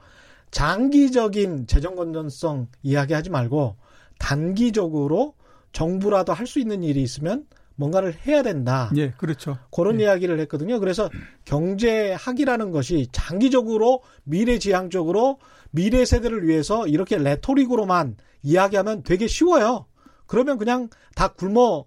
[0.50, 3.76] 장기적인 재정 건전성 이야기하지 말고
[4.18, 5.35] 단기적으로
[5.72, 7.44] 정부라도 할 수 있는 일이 있으면
[7.79, 8.91] 뭔가를 해야 된다.
[8.97, 9.57] 예, 그렇죠.
[9.71, 10.05] 그런 예.
[10.05, 10.81] 이야기를 했거든요.
[10.81, 11.09] 그래서
[11.45, 15.38] 경제학이라는 것이 장기적으로 미래지향적으로
[15.71, 19.87] 미래 세대를 위해서 이렇게 레토릭으로만 이야기하면 되게 쉬워요.
[20.27, 21.85] 그러면 그냥 다 굶어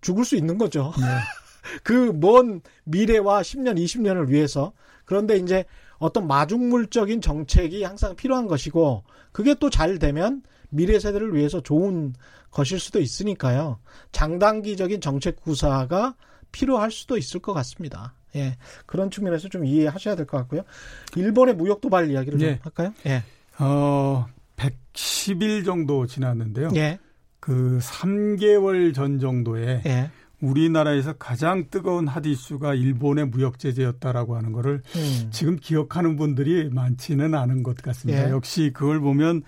[0.00, 0.92] 죽을 수 있는 거죠.
[1.00, 1.04] 예.
[1.82, 4.72] 그먼 미래와 10년, 20년을 위해서.
[5.04, 5.64] 그런데 이제
[5.98, 10.42] 어떤 마중물적인 정책이 항상 필요한 것이고 그게 또 잘 되면
[10.74, 12.14] 미래 세대를 위해서 좋은
[12.50, 13.78] 것일 수도 있으니까요.
[14.12, 16.14] 장단기적인 정책 구사가
[16.52, 18.14] 필요할 수도 있을 것 같습니다.
[18.36, 18.56] 예.
[18.86, 20.62] 그런 측면에서 좀 이해하셔야 될 것 같고요.
[21.16, 22.54] 일본의 무역 도발 이야기를 예.
[22.54, 22.94] 좀 할까요?
[23.06, 23.22] 예.
[23.58, 26.70] 어, 110일 정도 지났는데요.
[26.76, 26.98] 예.
[27.40, 30.10] 그 3개월 전 정도에 예.
[30.40, 35.28] 우리나라에서 가장 뜨거운 핫 이슈가 일본의 무역 제재였다라고 하는 거를 음.
[35.30, 38.26] 지금 기억하는 분들이 많지는 않은 것 같습니다.
[38.26, 38.30] 예.
[38.30, 39.42] 역시 그걸 보면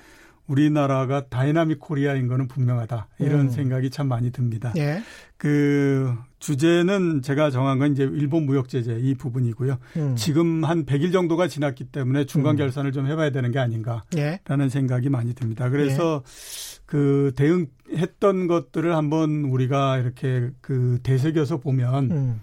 [0.47, 3.09] 우리나라가 dynamic Korea인 거는 분명하다.
[3.19, 3.49] 이런 음.
[3.49, 4.73] 생각이 참 많이 듭니다.
[4.77, 5.03] 예.
[5.37, 9.79] 그 주제는 제가 정한 건 이제 일본 무역 제재 이 부분이고요.
[9.97, 10.17] 음.
[10.17, 12.59] 지금 한 100일 정도가 지났기 때문에 중간 음.
[12.59, 14.69] 결산을 좀 해봐야 되는 게 아닌가라는 예.
[14.69, 15.69] 생각이 많이 듭니다.
[15.69, 16.83] 그래서 예.
[16.87, 22.41] 그 대응했던 것들을 한번 우리가 이렇게 그 되새겨서 보면 음.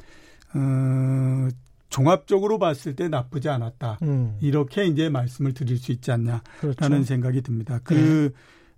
[0.55, 1.49] 어,
[1.93, 3.99] 종합적으로 봤을 때 나쁘지 않았다.
[4.01, 4.35] 음.
[4.41, 7.03] 이렇게 이제 말씀을 드릴 수 있지 않냐라는 그렇죠.
[7.03, 7.79] 생각이 듭니다.
[7.83, 8.29] 그 네.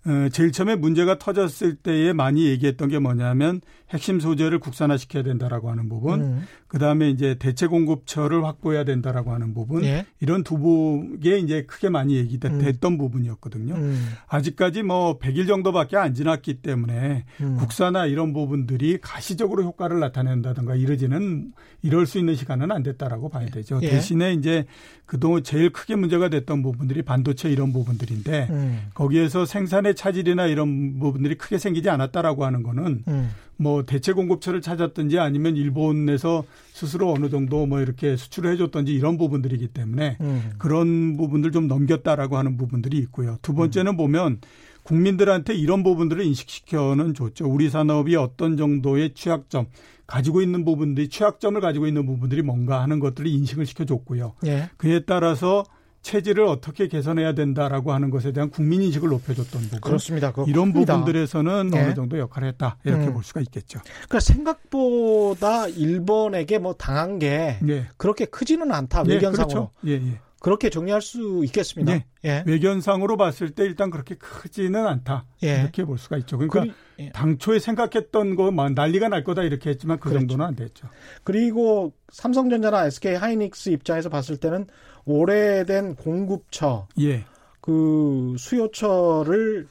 [0.08, 5.90] 어, 제일 처음에 문제가 터졌을 때에 많이 얘기했던 게 뭐냐면 핵심 소재를 국산화시켜야 된다라고 하는
[5.90, 6.44] 부분, 음.
[6.68, 10.06] 그 다음에 이제 대체 공급처를 확보해야 된다라고 하는 부분, 예.
[10.20, 12.98] 이런 두 부분에 이제 크게 많이 얘기됐던 음.
[12.98, 13.76] 부분이었거든요.
[13.76, 14.10] 음.
[14.28, 17.58] 아직까지 뭐 100일 정도밖에 안 지났기 때문에 음.
[17.58, 23.80] 국산화 이런 부분들이 가시적으로 효과를 나타낸다든가 이러지는 이럴 수 있는 시간은 안 됐다라고 봐야 되죠.
[23.84, 23.90] 예.
[23.90, 24.66] 대신에 이제
[25.06, 28.82] 그동안 제일 크게 문제가 됐던 부분들이 반도체 이런 부분들인데 음.
[28.96, 33.32] 거기에서 생산의 차질이나 이런 부분들이 크게 생기지 않았다라고 하는 거는 음.
[33.58, 39.70] 뭐 대체 공급처를 찾았든지 아니면 일본에서 스스로 어느 정도 뭐 이렇게 수출을 해줬던지 이런 부분들이기
[39.70, 40.52] 때문에 음.
[40.58, 43.38] 그런 부분들 좀 넘겼다라고 하는 부분들이 있고요.
[43.42, 43.98] 두 번째는 음.
[43.98, 44.42] 보면
[44.84, 47.50] 국민들한테 이런 부분들을 인식시켜는 좋죠.
[47.50, 49.66] 우리 산업이 어떤 정도의 취약점
[50.06, 54.36] 가지고 있는 부분들이 취약점을 가지고 있는 부분들이 뭔가 하는 것들을 인식을 시켜줬고요.
[54.46, 54.70] 예.
[54.78, 55.64] 그에 따라서
[56.06, 59.80] 체질을 어떻게 개선해야 된다라고 하는 것에 대한 국민 인식을 높여줬던 부분.
[59.82, 60.32] 그렇습니다.
[60.46, 61.84] 이런 부분들에서는 네.
[61.84, 63.14] 어느 정도 역할을 했다 이렇게 음.
[63.14, 63.80] 볼 수가 있겠죠.
[63.84, 67.88] 그러니까 생각보다 일본에게 뭐 당한 게 네.
[67.98, 69.48] 그렇게 크지는 않다 네, 외견상으로.
[69.48, 69.72] 그렇죠.
[69.88, 70.20] 예, 예.
[70.40, 71.92] 그렇게 정리할 수 있겠습니다.
[71.92, 72.06] 네.
[72.24, 72.44] 예.
[72.46, 75.26] 외견상으로 봤을 때 일단 그렇게 크지는 않다.
[75.42, 75.62] 예.
[75.62, 76.38] 이렇게 볼 수가 있죠.
[76.38, 77.12] 그러니까 그리, 예.
[77.14, 80.20] 당초에 생각했던 거 난리가 날 거다 이렇게 했지만 그 그렇죠.
[80.20, 80.88] 정도는 안 됐죠.
[81.24, 84.68] 그리고 삼성전자나 SK 하이닉스 입장에서 봤을 때는
[85.06, 87.24] 오래된 공급처, 예.
[87.62, 89.68] 그 수요처를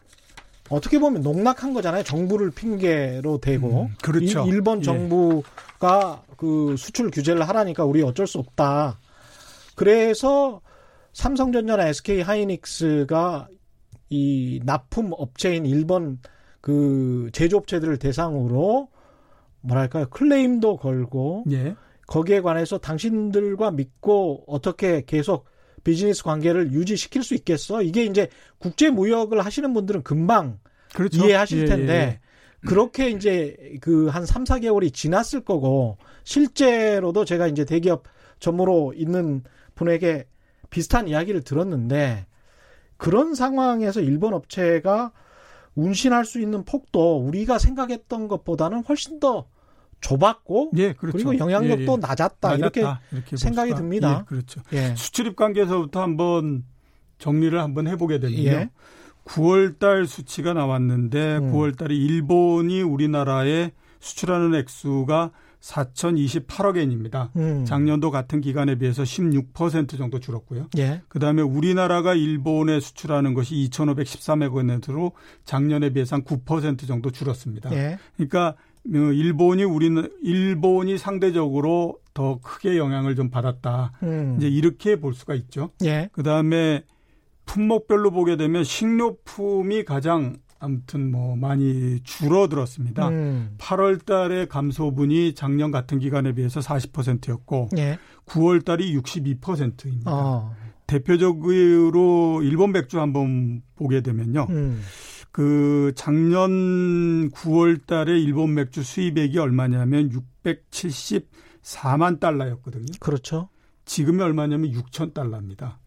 [0.71, 2.03] 어떻게 보면 농락한 거잖아요.
[2.03, 3.83] 정부를 핑계로 대고.
[3.83, 4.47] 음, 그렇죠.
[4.47, 4.83] 일, 본 예.
[4.83, 8.99] 정부가 그 수출 규제를 하라니까 우리 어쩔 수 없다.
[9.75, 10.61] 그래서
[11.13, 13.49] 삼성전자나 SK 하이닉스가
[14.11, 16.19] 이 납품 업체인 일본
[16.61, 18.89] 그 제조업체들을 대상으로
[19.61, 21.75] 뭐랄까요 클레임도 걸고 예.
[22.07, 25.47] 거기에 관해서 당신들과 믿고 어떻게 계속
[25.85, 27.83] 비즈니스 관계를 유지시킬 수 있겠어?
[27.83, 30.59] 이게 이제 국제 무역을 하시는 분들은 금방
[30.95, 31.25] 그렇죠.
[31.25, 32.21] 이해하실 예, 텐데 예, 예.
[32.67, 38.05] 그렇게 이제 그 한 3, 4개월이 지났을 거고 실제로도 제가 이제 대기업
[38.41, 39.43] 전무로 있는
[39.75, 40.27] 분에게
[40.71, 42.27] 비슷한 이야기를 들었는데
[42.97, 45.13] 그런 상황에서 일본 업체가
[45.75, 49.47] 운신할 수 있는 폭도 우리가 생각했던 것보다는 훨씬 더
[50.05, 51.17] 좁았고 예, 그렇죠.
[51.17, 51.97] 그리고 영향력도 예, 예.
[51.97, 54.21] 낮았다, 낮았다, 이렇게, 이렇게 생각이 듭니다.
[54.21, 54.61] 예, 그렇죠.
[54.75, 54.95] 예.
[54.97, 56.65] 수출입 관계에서부터 한번
[57.19, 58.69] 정리를 한번 해보게 되면요.
[59.25, 61.53] 9월 달 수치가 나왔는데 음.
[61.53, 67.31] 9월 달에 일본이 우리나라에 수출하는 액수가 4,028억 엔입니다.
[67.37, 67.65] 음.
[67.65, 70.69] 작년도 같은 기간에 비해서 16% 정도 줄었고요.
[70.77, 71.01] 예.
[71.09, 75.13] 그다음에 우리나라가 일본에 수출하는 것이 2,513억 엔으로
[75.47, 77.73] 작년에 비해서 한 9% 정도 줄었습니다.
[77.73, 77.99] 예.
[78.17, 78.53] 그러니까 어,
[78.87, 83.93] 일본이 우리는 일본이 상대적으로 더 크게 영향을 좀 받았다.
[84.03, 84.37] 음.
[84.39, 85.71] 이제 이렇게 볼 수가 있죠.
[85.85, 86.09] 예.
[86.13, 86.85] 그다음에
[87.47, 93.09] 품목별로 보게 되면 식료품이 가장 아무튼 뭐 많이 줄어들었습니다.
[93.09, 93.55] 음.
[93.59, 97.99] 8월 달에 감소분이 작년 같은 기간에 비해서 40%였고 예.
[98.27, 100.11] 9월 달이 62%입니다.
[100.11, 100.55] 어.
[100.87, 104.47] 대표적으로 일본 맥주 한번 보게 되면요.
[104.51, 104.83] 음.
[105.35, 110.09] 그 작년 9월 달에 일본 맥주 수입액이 얼마냐면
[110.45, 112.87] 674만 달러였거든요.
[113.01, 113.49] 그렇죠.
[113.85, 115.81] 지금이 얼마냐면 6천 달러입니다.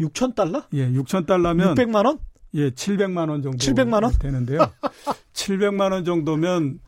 [0.00, 0.64] 6천 달러?
[0.72, 2.18] 예, 6천 달러면 600만 원?
[2.54, 4.60] 예, 700만 원 정도 700만 원 되는데요.
[5.34, 6.80] 700만 원 정도면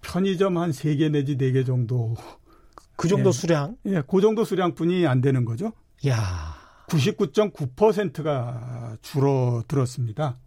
[0.00, 2.14] 편의점 한 3개 내지 4개 정도
[2.96, 3.76] 그 정도 예, 수량?
[3.84, 5.74] 예, 그 정도 수량뿐이 안 되는 거죠.
[6.06, 6.16] 야.
[6.88, 10.38] 99.9%가 줄어들었습니다.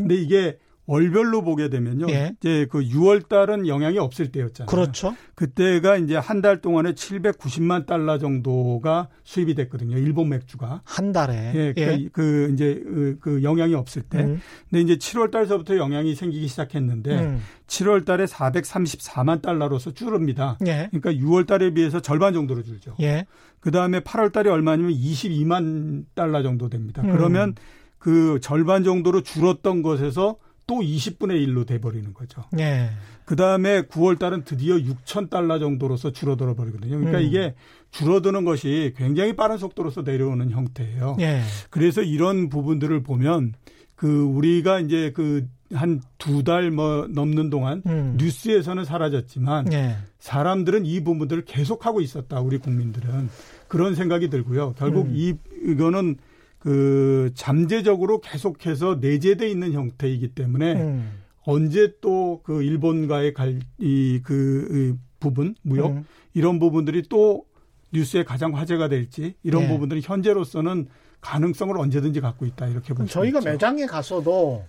[0.00, 2.06] 근데 이게 월별로 보게 되면요.
[2.10, 2.34] 예.
[2.40, 4.66] 이제 그 6월 달은 영향이 없을 때였잖아요.
[4.66, 5.14] 그렇죠.
[5.36, 9.96] 그때가 이제 한 달 동안에 790만 달러 정도가 수입이 됐거든요.
[9.98, 10.80] 일본 맥주가.
[10.84, 11.52] 한 달에.
[11.54, 11.72] 예.
[11.74, 12.08] 그, 예.
[12.12, 14.18] 그 이제 그, 그 영향이 없을 때.
[14.18, 14.40] 음.
[14.68, 17.40] 근데 이제 7월 달서부터 영향이 생기기 시작했는데 음.
[17.68, 20.58] 7월 달에 434만 달러로서 줄습니다.
[20.66, 20.88] 예.
[20.90, 22.96] 그러니까 6월 달에 비해서 절반 정도로 줄죠.
[23.00, 23.26] 예.
[23.60, 27.02] 그다음에 8월 달에 얼마냐면 22만 달러 정도 됩니다.
[27.02, 27.12] 음.
[27.12, 27.54] 그러면
[28.00, 30.36] 그 절반 정도로 줄었던 것에서
[30.66, 32.42] 또 20분의 1로 돼버리는 거죠.
[32.50, 32.90] 네.
[33.24, 36.96] 그 다음에 9월 달은 드디어 6천 달러 정도로서 줄어들어 버리거든요.
[36.96, 37.22] 그러니까 음.
[37.24, 37.54] 이게
[37.92, 41.14] 줄어드는 것이 굉장히 빠른 속도로서 내려오는 형태예요.
[41.18, 41.42] 네.
[41.70, 43.52] 그래서 이런 부분들을 보면
[43.94, 48.16] 그 우리가 이제 그 한 두 달 뭐 넘는 동안 음.
[48.18, 49.96] 뉴스에서는 사라졌지만 네.
[50.18, 52.40] 사람들은 이 부분들을 계속하고 있었다.
[52.40, 53.28] 우리 국민들은
[53.68, 54.74] 그런 생각이 들고요.
[54.76, 55.12] 결국 음.
[55.14, 55.34] 이
[55.64, 56.16] 이거는
[56.60, 61.10] 그 잠재적으로 계속해서 내재돼 있는 형태이기 때문에 음.
[61.42, 66.04] 언제 또 그 일본과의 갈 이 그 부분 무역 음.
[66.34, 67.44] 이런 부분들이 또
[67.92, 69.68] 뉴스에 가장 화제가 될지 이런 네.
[69.68, 70.86] 부분들이 현재로서는
[71.20, 73.06] 가능성을 언제든지 갖고 있다 이렇게 보죠.
[73.08, 74.64] 저희가 매장에 가서도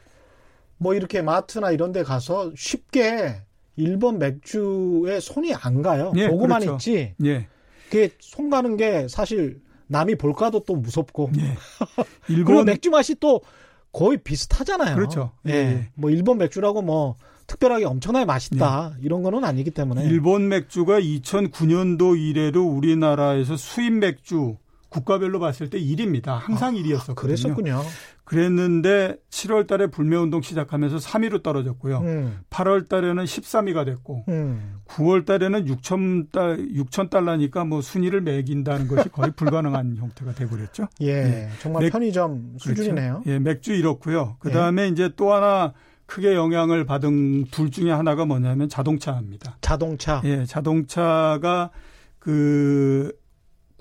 [0.77, 3.35] 뭐 이렇게 마트나 이런 데 가서 쉽게
[3.75, 6.11] 일본 맥주에 손이 안 가요.
[6.17, 6.75] 예, 보고만 그렇죠.
[6.91, 7.15] 있지.
[7.25, 7.47] 예.
[7.89, 11.31] 그게 손 가는 게 사실 남이 볼까도 또 무섭고.
[11.37, 11.57] 예.
[12.33, 13.41] 일본 맥주 맛이 또
[13.91, 14.95] 거의 비슷하잖아요.
[14.95, 15.31] 그렇죠.
[15.47, 15.51] 예.
[15.51, 15.89] 예.
[15.95, 19.01] 뭐 일본 맥주라고 뭐 특별하게 엄청나게 맛있다 예.
[19.03, 20.05] 이런 거는 아니기 때문에.
[20.05, 24.55] 일본 맥주가 2009년도 이래로 우리나라에서 수입 맥주
[24.91, 26.37] 국가별로 봤을 때 1위입니다.
[26.37, 27.15] 항상 아, 1위였었거든요.
[27.15, 27.81] 그랬었군요.
[28.25, 31.99] 그랬는데 7월 달에 불매운동 시작하면서 3위로 떨어졌고요.
[31.99, 32.39] 음.
[32.49, 34.81] 8월 달에는 13위가 됐고 음.
[34.89, 40.87] 9월 달에는 6천 달 6천 달러니까 뭐 순위를 매긴다는 것이 거의 불가능한 형태가 되버렸죠.
[41.01, 41.49] 예, 예.
[41.59, 43.21] 정말 맥, 편의점 수준이네요.
[43.23, 43.29] 그렇죠.
[43.31, 44.35] 예, 맥주 이렇고요.
[44.39, 44.87] 그다음에 예.
[44.89, 45.71] 이제 또 하나
[46.05, 49.57] 크게 영향을 받은 둘 중에 하나가 뭐냐면 자동차입니다.
[49.61, 50.21] 자동차.
[50.25, 51.69] 예, 자동차가
[52.19, 53.13] 그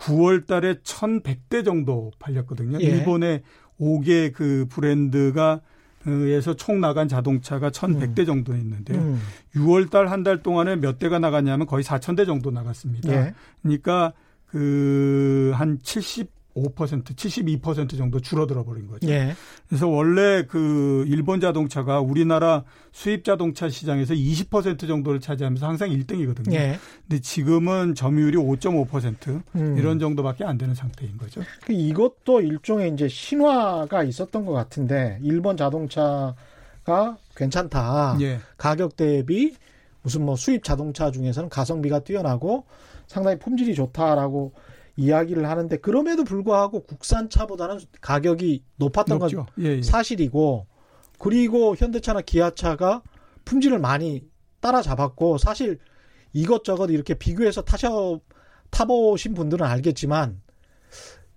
[0.00, 2.78] 9월 달에 1,100대 정도 팔렸거든요.
[2.80, 2.84] 예.
[2.84, 3.42] 일본의
[3.80, 5.60] 5개 그 브랜드가
[6.06, 8.24] 에서 총 나간 자동차가 1,100대 음.
[8.24, 8.98] 정도 있는데요.
[8.98, 9.20] 음.
[9.54, 13.12] 6월 달 한 달 동안에 몇 대가 나갔냐면 거의 4,000대 정도 나갔습니다.
[13.12, 13.34] 예.
[13.62, 14.14] 그러니까
[14.46, 19.08] 그 한 70, 5% 72% 정도 줄어들어 버린 거죠.
[19.08, 19.34] 예.
[19.68, 26.52] 그래서 원래 그 일본 자동차가 우리나라 수입 자동차 시장에서 20% 정도를 차지하면서 항상 1등이거든요.
[26.52, 26.78] 예.
[27.08, 29.78] 근데 지금은 점유율이 5.5% 음.
[29.78, 31.42] 이런 정도밖에 안 되는 상태인 거죠.
[31.62, 38.18] 그 이것도 일종의 이제 신화가 있었던 것 같은데 일본 자동차가 괜찮다.
[38.20, 38.40] 예.
[38.56, 39.54] 가격 대비
[40.02, 42.64] 무슨 뭐 수입 자동차 중에서는 가성비가 뛰어나고
[43.06, 44.52] 상당히 품질이 좋다라고
[45.00, 49.46] 이야기를 하는데 그럼에도 불구하고 국산차보다는 가격이 높았던 높죠.
[49.46, 49.82] 건 예, 예.
[49.82, 50.66] 사실이고
[51.18, 53.02] 그리고 현대차나 기아차가
[53.46, 54.22] 품질을 많이
[54.60, 55.78] 따라잡았고 사실
[56.34, 58.20] 이것저것 이렇게 비교해서 타셔
[58.68, 60.42] 타보신 분들은 알겠지만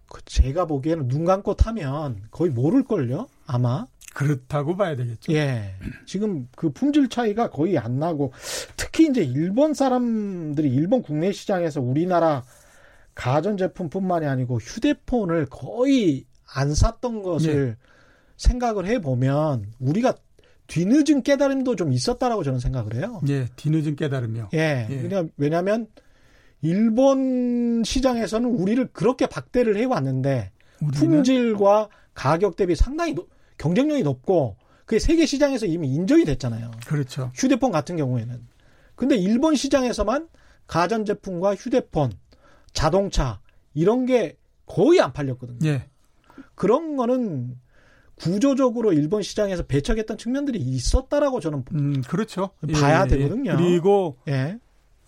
[0.08, 5.34] 그 제가 보기에는 눈 감고 타면 거의 모를 걸요 아마 그렇다고 봐야 되겠죠.
[5.34, 5.74] 예.
[6.06, 8.34] 지금 그 품질 차이가 거의 안 나고
[8.76, 12.44] 특히 이제 일본 사람들이 일본 국내 시장에서 우리나라
[13.16, 17.76] 가전제품뿐만이 아니고 휴대폰을 거의 안 샀던 것을 네.
[18.38, 20.16] 생각을 해보면 우리가
[20.68, 23.22] 뒤늦은 깨달음도 좀 있었다라고 저는 생각을 해요.
[23.28, 24.50] 예, 뒤늦은 깨달음이요.
[24.54, 24.88] 예.
[24.90, 25.30] 예.
[25.38, 25.88] 왜냐하면
[26.62, 30.52] 일본 시장에서는 우리를 그렇게 박대를 해왔는데
[30.94, 36.72] 품질과 가격 대비 상당히 노, 경쟁력이 높고 그게 세계 시장에서 이미 인정이 됐잖아요.
[36.88, 37.32] 그렇죠.
[37.36, 38.48] 휴대폰 같은 경우에는.
[38.96, 40.30] 근데 일본 시장에서만
[40.68, 42.12] 가전제품과 휴대폰
[42.74, 43.40] 자동차
[43.74, 45.68] 이런 게 거의 안 팔렸거든요.
[45.70, 45.90] 예.
[46.56, 47.58] 그런 거는
[48.16, 52.52] 구조적으로 일본 시장에서 배척했던 측면들이 있었다라고 저는 음, 그렇죠.
[52.74, 53.52] 봐야 예, 되거든요.
[53.52, 53.56] 예.
[53.56, 54.58] 그리고 예.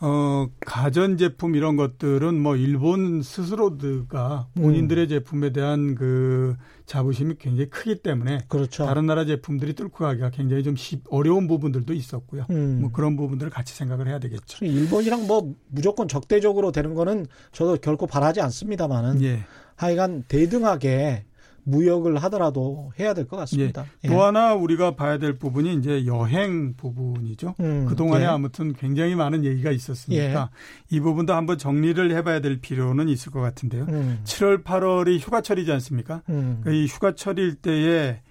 [0.08, 5.10] 어, 가전제품 이런 것들은 뭐 일본 스스로드가 본인들의 음.
[5.10, 8.86] 제품에 대한 그 자부심이 굉장히 크기 때문에 그렇죠.
[8.86, 12.46] 다른 나라 제품들이 뚫고 가기가 굉장히 좀 쉽, 어려운 부분들도 있었고요.
[12.52, 12.82] 음.
[12.82, 14.64] 뭐 그런 부분들을 같이 생각을 해야 되겠죠.
[14.64, 19.40] 일본이랑 뭐 무조건 적대적으로 되는 거는 저도 결코 바라지 않습니다만은 예.
[19.76, 21.26] 하여간 대등하게
[21.66, 23.86] 무역을 하더라도 해야 될 것 같습니다.
[24.04, 24.08] 예.
[24.08, 27.56] 또 하나 우리가 봐야 될 부분이 이제 여행 부분이죠.
[27.60, 28.28] 음, 그 동안에 예.
[28.28, 30.96] 아무튼 굉장히 많은 얘기가 있었으니까 예.
[30.96, 33.86] 이 부분도 한번 정리를 해봐야 될 필요는 있을 것 같은데요.
[33.90, 34.20] 음.
[34.24, 36.22] 7월, 8월이 휴가철이지 않습니까?
[36.30, 36.60] 음.
[36.62, 38.22] 그러니까 이 휴가철일 때에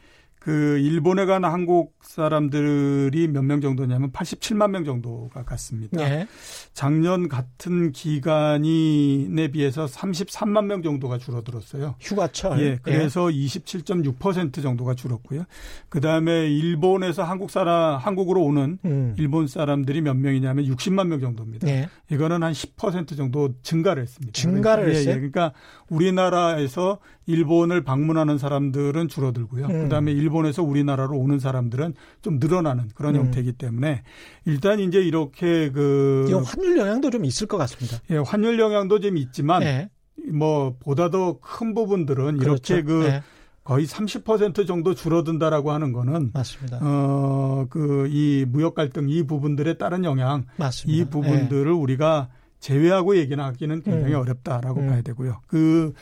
[0.45, 5.99] 그 일본에 간 한국 사람들이 몇 명 정도냐면 87만 명 정도가 갔습니다.
[6.03, 6.27] 예.
[6.75, 11.95] 작년 같은 기간에 비해서 33만 명 정도가 줄어들었어요.
[11.99, 12.61] 휴가철.
[12.61, 12.79] 예.
[12.83, 13.37] 그래서 예.
[13.47, 15.45] 27.6% 정도가 줄었고요.
[15.89, 19.15] 그다음에 일본에서 한국 사람 한국으로 오는 음.
[19.19, 21.67] 일본 사람들이 몇 명이냐면 60만 명 정도입니다.
[21.69, 21.89] 예.
[22.11, 24.33] 이거는 한 10% 정도 증가를 했습니다.
[24.39, 25.15] 증가를 그러니까, 했어요.
[25.15, 25.53] 예, 그러니까
[25.89, 29.67] 우리나라에서 일본을 방문하는 사람들은 줄어들고요.
[29.67, 29.83] 음.
[29.85, 33.21] 그다음에 일본에서 우리나라로 오는 사람들은 좀 늘어나는 그런 음.
[33.27, 34.03] 형태이기 때문에
[34.45, 37.99] 일단 이제 이렇게 그 환율 영향도 좀 있을 것 같습니다.
[38.11, 39.89] 예, 환율 영향도 좀 있지만 네.
[40.33, 42.75] 뭐 보다 더 큰 부분들은 그렇죠.
[42.75, 43.23] 이렇게 그 네.
[43.65, 46.81] 거의 30% 정도 줄어든다라고 하는 거는 맞습니다.
[46.83, 51.03] 어, 그 이 무역 갈등 이 부분들에 따른 영향 맞습니다.
[51.03, 51.71] 이 부분들을 네.
[51.71, 52.29] 우리가
[52.61, 54.21] 제외하고 얘기는 하기는 굉장히 음.
[54.21, 54.89] 어렵다라고 음.
[54.89, 55.41] 봐야 되고요.
[55.47, 55.93] 그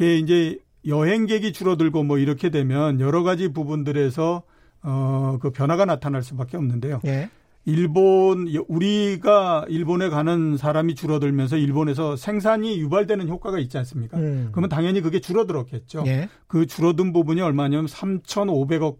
[0.00, 4.42] 게 이제 여행객이 줄어들고 뭐 이렇게 되면 여러 가지 부분들에서
[4.82, 7.00] 어, 그 변화가 나타날 수밖에 없는데요.
[7.04, 7.28] 예.
[7.66, 14.16] 일본 우리가 일본에 가는 사람이 줄어들면서 일본에서 생산이 유발되는 효과가 있지 않습니까?
[14.16, 14.48] 음.
[14.52, 16.04] 그러면 당연히 그게 줄어들었겠죠.
[16.06, 16.30] 예.
[16.46, 18.96] 그 줄어든 부분이 얼마냐면 3,500억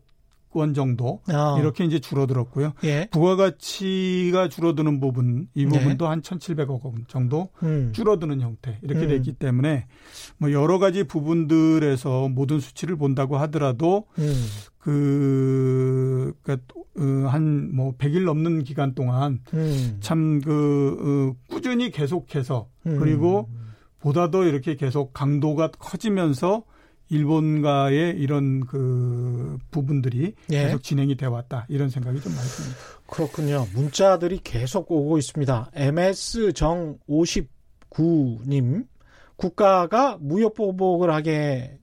[0.52, 1.58] 원 정도 어.
[1.60, 2.72] 이렇게 이제 줄어들었고요.
[2.84, 3.08] 예.
[3.10, 5.78] 부가가치가 줄어드는 부분 이 네.
[5.78, 6.08] 부분도 네.
[6.08, 7.92] 한 1,700억 원 정도 음.
[7.94, 9.08] 줄어드는 형태 이렇게 음.
[9.08, 9.86] 됐기 때문에
[10.38, 14.32] 뭐 여러 가지 부분들에서 모든 수치를 본다고 하더라도 음.
[14.78, 16.66] 그, 그러니까
[16.98, 19.98] 어, 한뭐 100일 넘는 기간 동안 음.
[20.00, 22.98] 참그 어, 꾸준히 계속해서 음.
[22.98, 23.48] 그리고
[24.00, 26.64] 보다 더 이렇게 계속 강도가 커지면서
[27.10, 30.64] 일본과의 이런 그 부분들이 예.
[30.64, 32.78] 계속 진행이 돼 왔다 이런 생각이 좀 많이 듭니다.
[33.06, 33.66] 그렇군요.
[33.74, 35.70] 문자들이 계속 오고 있습니다.
[35.74, 38.86] MS 정 59님
[39.36, 41.78] 국가가 무역 보복을 하게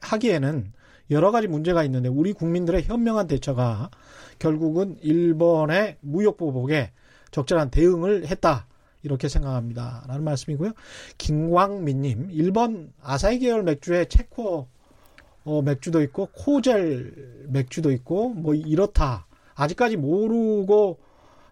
[0.00, 0.72] 하기에는
[1.10, 3.90] 여러 가지 문제가 있는데 우리 국민들의 현명한 대처가
[4.38, 6.90] 결국은 일본의 무역 보복에
[7.30, 8.66] 적절한 대응을 했다.
[9.04, 10.04] 이렇게 생각합니다.
[10.08, 10.72] 라는 말씀이고요.
[11.18, 14.68] 김광민님, 일본 아사히 계열 맥주에 체코
[15.44, 19.26] 어, 맥주도 있고, 코젤 맥주도 있고, 뭐 이렇다.
[19.54, 20.98] 아직까지 모르고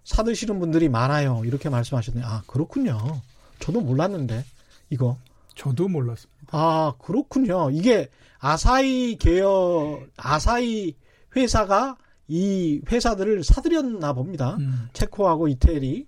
[0.05, 1.43] 사드시는 분들이 많아요.
[1.45, 2.25] 이렇게 말씀하셨네요.
[2.25, 3.21] 아, 그렇군요.
[3.61, 4.45] 저도 몰랐는데,
[4.89, 5.19] 이거.
[5.55, 6.33] 저도 몰랐습니다.
[6.53, 7.71] 아, 그렇군요.
[7.71, 10.97] 이게 아사히 계열, 아사히
[11.37, 11.99] 회사가
[12.29, 14.57] 이 회사들을 사들였나 봅니다.
[14.57, 14.89] 음.
[14.95, 16.07] 체코하고 이태리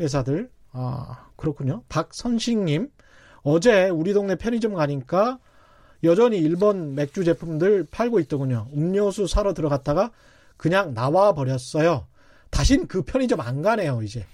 [0.00, 0.50] 회사들.
[0.72, 1.82] 아, 그렇군요.
[1.88, 2.90] 박선식님,
[3.42, 5.38] 어제 우리 동네 편의점 가니까
[6.04, 8.68] 여전히 일본 맥주 제품들 팔고 있더군요.
[8.74, 10.10] 음료수 사러 들어갔다가
[10.56, 12.06] 그냥 나와 버렸어요.
[12.50, 14.26] 다신 그 편의점 안 가네요, 이제.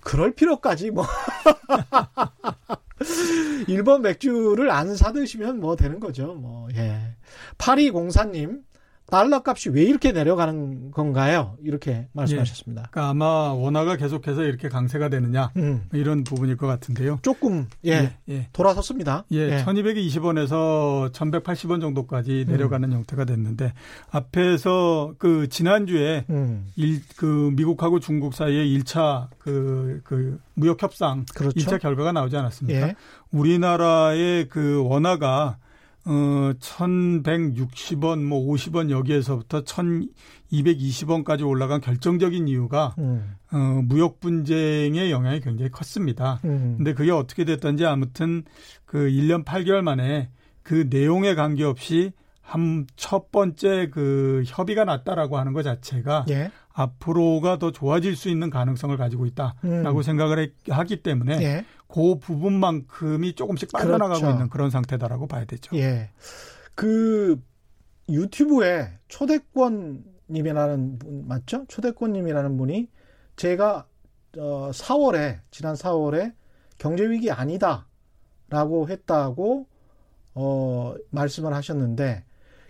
[0.00, 1.06] 그럴 필요까지 뭐.
[3.68, 6.34] 일본 맥주를 안 사드시면 뭐 되는 거죠.
[6.34, 7.14] 뭐, 예.
[7.58, 8.62] 8204님,
[9.08, 11.56] 달러 값이 왜 이렇게 내려가는 건가요?
[11.62, 12.82] 이렇게 말씀하셨습니다.
[12.82, 12.90] 예.
[12.90, 15.84] 그러니까 아마 원화가 계속해서 이렇게 강세가 되느냐 음.
[15.92, 17.20] 이런 부분일 것 같은데요.
[17.22, 18.48] 조금 예, 예, 예.
[18.52, 19.24] 돌아섰습니다.
[19.30, 19.64] 예, 예.
[19.64, 22.52] 1220원에서 1180원 정도까지 음.
[22.52, 22.96] 내려가는 음.
[22.96, 23.72] 형태가 됐는데
[24.10, 26.66] 앞에서 그 지난주에 음.
[26.74, 31.58] 일, 그 미국하고 중국 사이에 1차 그, 그 무역 협상 그렇죠.
[31.60, 32.88] 1차 결과가 나오지 않았습니까?
[32.88, 32.94] 예.
[33.30, 35.58] 우리나라의 그 원화가
[36.06, 43.34] 어, 1160원, 뭐 50원 여기에서부터 1220원까지 올라간 결정적인 이유가, 음.
[43.52, 46.40] 어, 무역 분쟁의 영향이 굉장히 컸습니다.
[46.44, 46.74] 음.
[46.76, 48.44] 근데 그게 어떻게 됐던지 아무튼
[48.84, 50.30] 그 1년 8개월 만에
[50.62, 56.50] 그 내용에 관계없이 한 첫 번째 그 협의가 났다라고 하는 것 자체가 예.
[56.72, 60.02] 앞으로가 더 좋아질 수 있는 가능성을 가지고 있다라고 음.
[60.02, 61.64] 생각을 하기 때문에 예.
[61.88, 64.30] 그 부분만큼이 조금씩 빠져나가고 그렇죠.
[64.30, 65.76] 있는 그런 상태다라고 봐야 되죠.
[65.76, 66.10] 예.
[66.74, 67.40] 그
[68.08, 71.64] 유튜브에 초대권님이라는 분 맞죠?
[71.68, 72.88] 초대권님이라는 분이
[73.36, 73.86] 제가
[74.38, 76.34] 어 4월에 지난 4월에
[76.78, 79.66] 경제 위기 아니다라고 했다고
[80.34, 82.24] 어 말씀을 하셨는데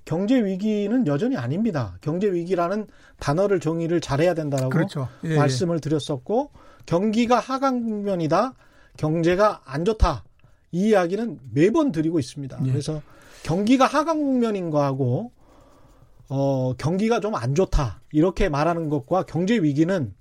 [0.04, 1.98] 경제 위기는 여전히 아닙니다.
[2.00, 2.86] 경제 위기라는
[3.18, 5.08] 단어를 정의를 잘해야 된다라고 그렇죠.
[5.24, 5.36] 예, 예.
[5.36, 6.52] 말씀을 드렸었고
[6.86, 8.54] 경기가 하강 국면이다.
[8.96, 10.24] 경제가 안 좋다.
[10.72, 12.58] 이 이야기는 매번 드리고 있습니다.
[12.64, 12.70] 예.
[12.70, 13.00] 그래서
[13.42, 15.32] 경기가 하강 국면인 거하고
[16.28, 18.00] 어 경기가 좀 안 좋다.
[18.12, 20.12] 이렇게 말하는 것과 경제 위기는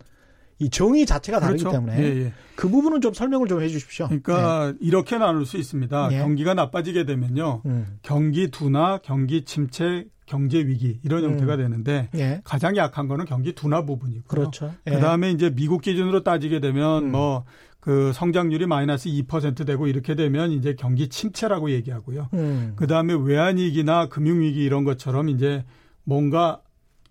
[0.60, 1.78] 이 정의 자체가 다르기 그렇죠.
[1.78, 2.34] 때문에 예, 예.
[2.56, 4.06] 그 부분은 좀 설명을 좀 해주십시오.
[4.08, 4.78] 그러니까 네.
[4.80, 6.10] 이렇게 나눌 수 있습니다.
[6.14, 6.18] 예.
[6.20, 7.98] 경기가 나빠지게 되면요, 음.
[8.04, 11.32] 경기 둔화, 경기 침체, 경제 위기 이런 음.
[11.32, 12.42] 형태가 되는데 예.
[12.46, 14.24] 가장 약한 거는 경기 둔화 부분이고요.
[14.28, 14.74] 그렇죠.
[14.88, 14.92] 예.
[14.92, 17.12] 그다음에 이제 미국 기준으로 따지게 되면 음.
[17.12, 17.44] 뭐
[17.86, 22.30] 그 성장률이 마이너스 2% 되고 이렇게 되면 이제 경기 침체라고 얘기하고요.
[22.34, 22.74] 음.
[22.76, 25.64] 그 다음에 외환위기나 금융위기 이런 것처럼 이제
[26.04, 26.62] 뭔가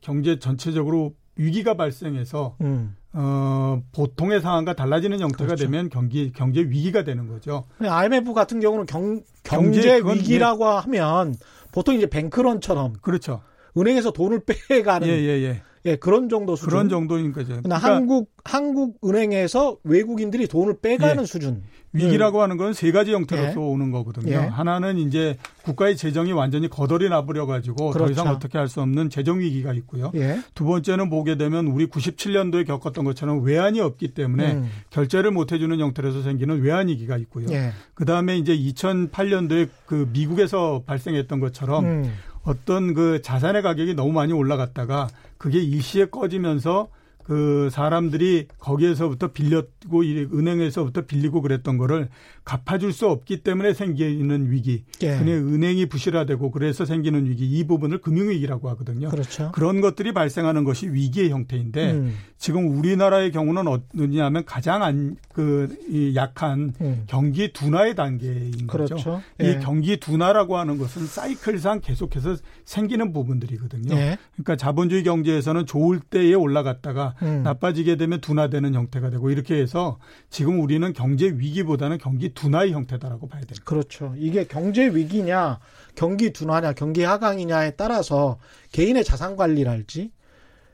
[0.01, 2.97] 경제 전체적으로 위기가 발생해서 음.
[3.13, 5.63] 어, 보통의 상황과 달라지는 형태가 그렇죠.
[5.63, 7.67] 되면 경기 경제 위기가 되는 거죠.
[7.79, 10.71] IMF 같은 경우는 경, 경제, 경제 위기라고 예.
[10.71, 11.37] 하면
[11.71, 13.43] 보통 이제 뱅크런처럼 그렇죠.
[13.79, 15.63] 은행에서 돈을 빼가는 예, 예, 예.
[15.87, 16.71] 예, 그런 정도 수준.
[16.71, 17.61] 그런 정도인 거죠.
[17.63, 21.27] 그러니까 한국 한국 은행에서 외국인들이 돈을 빼가는 예.
[21.27, 21.63] 수준.
[21.93, 23.65] 위기라고 하는 건 세 가지 형태로서 예.
[23.65, 24.33] 오는 거거든요.
[24.33, 24.37] 예.
[24.37, 28.07] 하나는 이제 국가의 재정이 완전히 거덜이 나버려 가지고 그렇죠.
[28.07, 30.11] 더 이상 어떻게 할 수 없는 재정 위기가 있고요.
[30.17, 30.41] 예.
[30.55, 34.71] 두 번째는 보게 되면 우리 97년도에 겪었던 것처럼 외환이 없기 때문에 음.
[34.91, 37.47] 결제를 못 해주는 형태로서 생기는 외환 위기가 있고요.
[37.51, 37.71] 예.
[37.95, 42.13] 그 다음에 이제 2008년도에 그 미국에서 발생했던 것처럼 음.
[42.45, 46.89] 어떤 그 자산의 가격이 너무 많이 올라갔다가 그게 일시에 꺼지면서
[47.25, 52.09] 그 사람들이 거기에서부터 빌렸고 은행에서부터 빌리고 그랬던 거를
[52.45, 54.85] 갚아줄 수 없기 때문에 생기는 위기.
[55.03, 55.17] 예.
[55.17, 59.09] 그냥 은행이 부실화되고 그래서 생기는 위기 이 부분을 금융위기라고 하거든요.
[59.09, 59.51] 그렇죠.
[59.53, 62.15] 그런 것들이 발생하는 것이 위기의 형태인데 음.
[62.37, 67.05] 지금 우리나라의 경우는 어느냐면 가장 안, 그, 이 약한 음.
[67.07, 68.97] 경기 둔화의 단계인 그렇죠.
[68.97, 69.23] 거죠.
[69.43, 69.53] 예.
[69.53, 73.95] 이 경기 둔화라고 하는 것은 사이클상 계속해서 생기는 부분들이거든요.
[73.95, 74.19] 예.
[74.33, 77.43] 그러니까 자본주의 경제에서는 좋을 때에 올라갔다가 음.
[77.43, 79.99] 나빠지게 되면 둔화되는 형태가 되고 이렇게 해서
[80.31, 83.63] 지금 우리는 경제 위기보다는 경기 둔화의 형태다라고 봐야 됩니다.
[83.65, 84.15] 그렇죠.
[84.17, 85.59] 이게 경제 위기냐,
[85.95, 88.39] 경기 둔화냐, 경기 하강이냐에 따라서
[88.73, 90.13] 개인의 자산 관리랄지,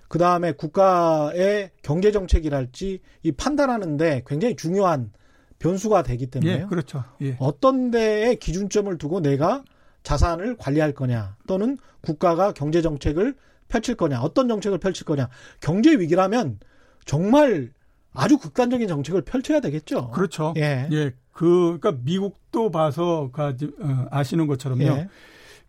[0.09, 5.13] 그 다음에 국가의 경제 정책이랄지 이 판단하는데 굉장히 중요한
[5.61, 7.05] 변수가 되기 때문에 예, 그렇죠.
[7.23, 7.37] 예.
[7.39, 9.63] 어떤 데에 기준점을 두고 내가
[10.03, 13.37] 자산을 관리할 거냐, 또는 국가가 경제 정책을
[13.71, 15.31] 펼칠 거냐, 어떤 정책을 펼칠 거냐.
[15.61, 16.59] 경제 위기라면
[17.07, 17.71] 정말
[18.13, 20.11] 아주 극단적인 정책을 펼쳐야 되겠죠.
[20.11, 20.53] 그렇죠.
[20.57, 20.89] 예.
[20.93, 21.13] 예.
[21.33, 24.83] 그, 그러니까 미국도 봐서 어, 아시는 것처럼요.
[24.83, 25.09] 예.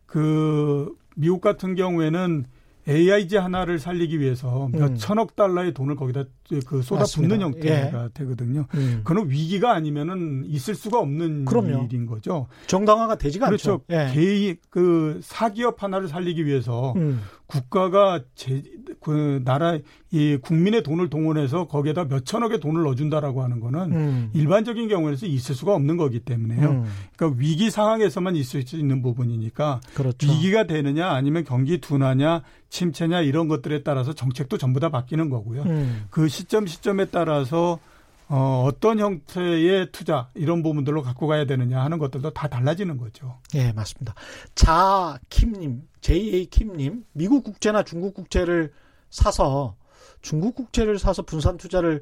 [0.06, 2.46] 그 미국 같은 경우에는
[2.88, 4.96] AIG 하나를 살리기 위해서 몇 음.
[4.96, 6.26] 천억 달러의 돈을 거기다
[6.66, 8.10] 그 쏟아붓는 형태가 예.
[8.14, 8.66] 되거든요.
[8.76, 9.02] 음.
[9.04, 11.86] 그는 위기가 아니면은 있을 수가 없는 그럼요.
[11.86, 12.48] 일인 거죠.
[12.68, 13.82] 정당화가 되지가 그렇죠.
[13.90, 14.10] 않죠.
[14.10, 14.14] 예.
[14.14, 17.22] 개인 그 사기업 하나를 살리기 위해서 음.
[17.52, 18.64] 국가가 제,
[19.02, 19.78] 그 나라
[20.10, 24.30] 이 국민의 돈을 동원해서 거기에다 몇 천억의 돈을 넣어준다라고 하는 거는 음.
[24.34, 26.70] 일반적인 경우에서 있을 수가 없는 거기 때문에요.
[26.70, 26.86] 음.
[27.16, 30.32] 그러니까 위기 상황에서만 있을 수 있는 부분이니까 그렇죠.
[30.32, 35.64] 위기가 되느냐 아니면 경기 둔화냐 침체냐 이런 것들에 따라서 정책도 전부 다 바뀌는 거고요.
[35.64, 36.06] 음.
[36.10, 37.80] 그시 점 시점에 따라서
[38.28, 43.40] 어, 어떤 형태의 투자 이런 부분들로 갖고 가야 되느냐 하는 것들도 다 달라지는 거죠.
[43.56, 44.14] 예, 맞습니다.
[44.56, 48.72] 자 킴님, JA 킴님, 미국 국채나 중국 국채를
[49.10, 49.76] 사서
[50.22, 52.02] 중국 국채를 사서 분산 투자를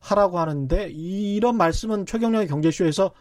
[0.00, 3.12] 하라고 하는데 이런 말씀은 최경련의 경제쇼에서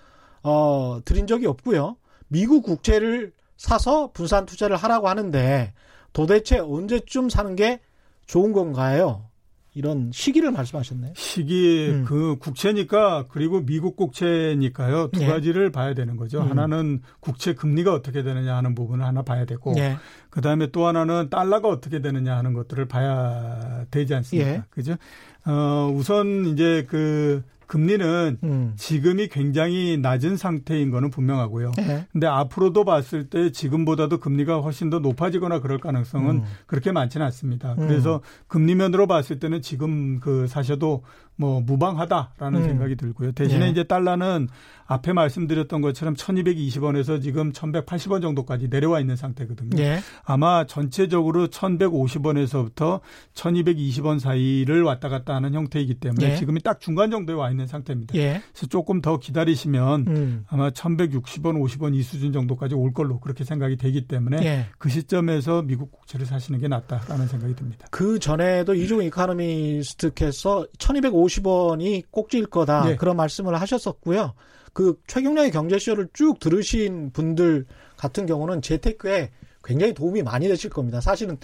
[0.43, 1.95] 어, 드린 적이 없고요.
[2.27, 5.73] 미국 국채를 사서 분산 투자를 하라고 하는데
[6.13, 7.79] 도대체 언제쯤 사는 게
[8.25, 9.28] 좋은 건가요?
[9.79, 11.13] 이런 시기를 말씀하셨네요.
[11.15, 12.05] 시기 음.
[12.05, 15.09] 그 국채니까 그리고 미국 국채니까요.
[15.11, 15.27] 두 예.
[15.27, 16.41] 가지를 봐야 되는 거죠.
[16.41, 16.49] 음.
[16.49, 19.95] 하나는 국채 금리가 어떻게 되느냐 하는 부분을 하나 봐야 되고 예.
[20.29, 24.49] 그 다음에 또 하나는 달러가 어떻게 되느냐 하는 것들을 봐야 되지 않습니까?
[24.51, 24.63] 예.
[24.69, 24.97] 그죠?
[25.45, 28.73] 어 우선 이제 그 금리는 음.
[28.77, 31.71] 지금이 굉장히 낮은 상태인 거는 분명하고요.
[31.77, 32.07] 네.
[32.11, 36.43] 근데 앞으로도 봤을 때 지금보다도 금리가 훨씬 더 높아지거나 그럴 가능성은 음.
[36.65, 37.73] 그렇게 많지는 않습니다.
[37.73, 37.87] 음.
[37.87, 41.03] 그래서 금리 면으로 봤을 때는 지금 그 사셔도
[41.39, 42.65] 뭐 무방하다라는 음.
[42.65, 43.31] 생각이 들고요.
[43.31, 43.71] 대신에 네.
[43.71, 44.49] 이제 달러는
[44.87, 49.77] 앞에 말씀드렸던 것처럼 1220원에서 지금 1180원 정도까지 내려와 있는 상태거든요.
[49.77, 49.99] 네.
[50.25, 52.99] 아마 전체적으로 1150원에서부터
[53.35, 56.35] 1220원 사이를 왔다 갔다 하는 형태이기 때문에 네.
[56.35, 58.15] 지금이 딱 중간 정도에 와 있는 상태입니다.
[58.15, 58.41] 예.
[58.51, 60.45] 그래서 조금 더 기다리시면 음.
[60.47, 64.65] 아마 1160원, 50원 이 수준 정도까지 올 걸로 그렇게 생각이 되기 때문에 예.
[64.77, 67.87] 그 시점에서 미국 국채를 사시는 게 낫다라는 생각이 듭니다.
[67.91, 72.95] 그 전에도 이종 이카노미스트께서 1250원이 꼭지일 거다 네.
[72.95, 74.33] 그런 말씀을 하셨었고요.
[74.73, 77.65] 그 최경량의 경제쇼를 쭉 들으신 분들
[77.97, 79.31] 같은 경우는 재테크에
[79.63, 81.01] 굉장히 도움이 많이 되실 겁니다.
[81.01, 81.37] 사실은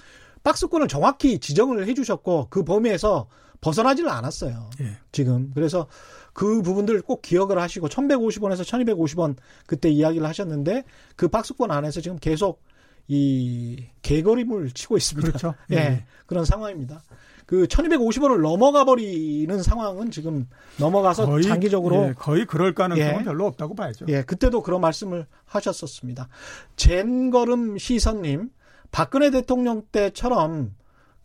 [0.43, 3.27] 박스권을 정확히 지정을 해주셨고 그 범위에서
[3.65, 4.69] 벗어나지는 않았어요.
[4.81, 4.97] 예.
[5.11, 5.87] 지금 그래서
[6.33, 10.83] 그 부분들 꼭 기억을 하시고 1150원에서 1250원 그때 이야기를 하셨는데
[11.15, 12.61] 그 박스권 안에서 지금 계속
[13.07, 15.29] 이 개거림을 치고 있습니다.
[15.29, 15.55] 그렇죠.
[15.71, 15.75] 예.
[15.77, 16.05] 예.
[16.27, 17.01] 그런 상황입니다.
[17.47, 20.47] 그 1250원을 넘어가 버리는 상황은 지금
[20.77, 24.05] 넘어가서 거의, 장기적으로 예, 거의 그럴 가능성은 예, 별로 없다고 봐야죠.
[24.09, 26.27] 예, 그때도 그런 말씀을 하셨었습니다.
[26.75, 28.49] 젠걸음 시선님,
[28.91, 30.75] 박근혜 대통령 때처럼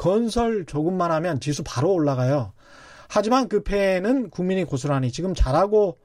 [0.01, 2.53] 건설 조금만 하면 지수 바로 올라가요.
[3.07, 5.99] 하지만 그 패는 국민이 고스란히 지금 잘하고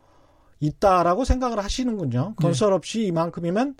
[0.59, 2.33] 있다라고 생각을 하시는군요.
[2.35, 3.75] 건설 없이 이만큼이면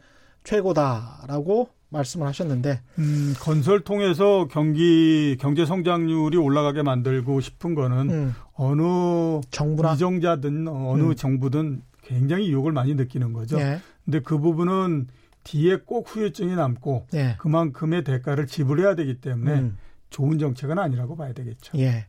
[0.46, 8.36] 최고다라고 말씀을 하셨는데 음, 건설 통해서 경기 경제 성장률이 올라가게 만들고 싶은 거는 음.
[8.54, 11.16] 어느 정부나 이정자든 어느 음.
[11.16, 13.60] 정부든 굉장히 유혹을 많이 느끼는 거죠.
[13.60, 13.82] 예.
[14.06, 15.08] 근데 그 부분은
[15.44, 17.36] 뒤에 꼭 후유증이 남고 예.
[17.38, 19.78] 그만큼의 대가를 지불해야 되기 때문에 음.
[20.16, 21.78] 좋은 정책은 아니라고 봐야 되겠죠.
[21.78, 22.06] 예.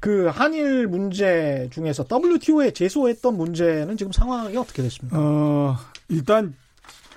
[0.00, 5.16] 그 한일 문제 중에서 WTO에 제소했던 문제는 지금 상황이 어떻게 됐습니까?
[5.16, 5.76] 어,
[6.08, 6.52] 일단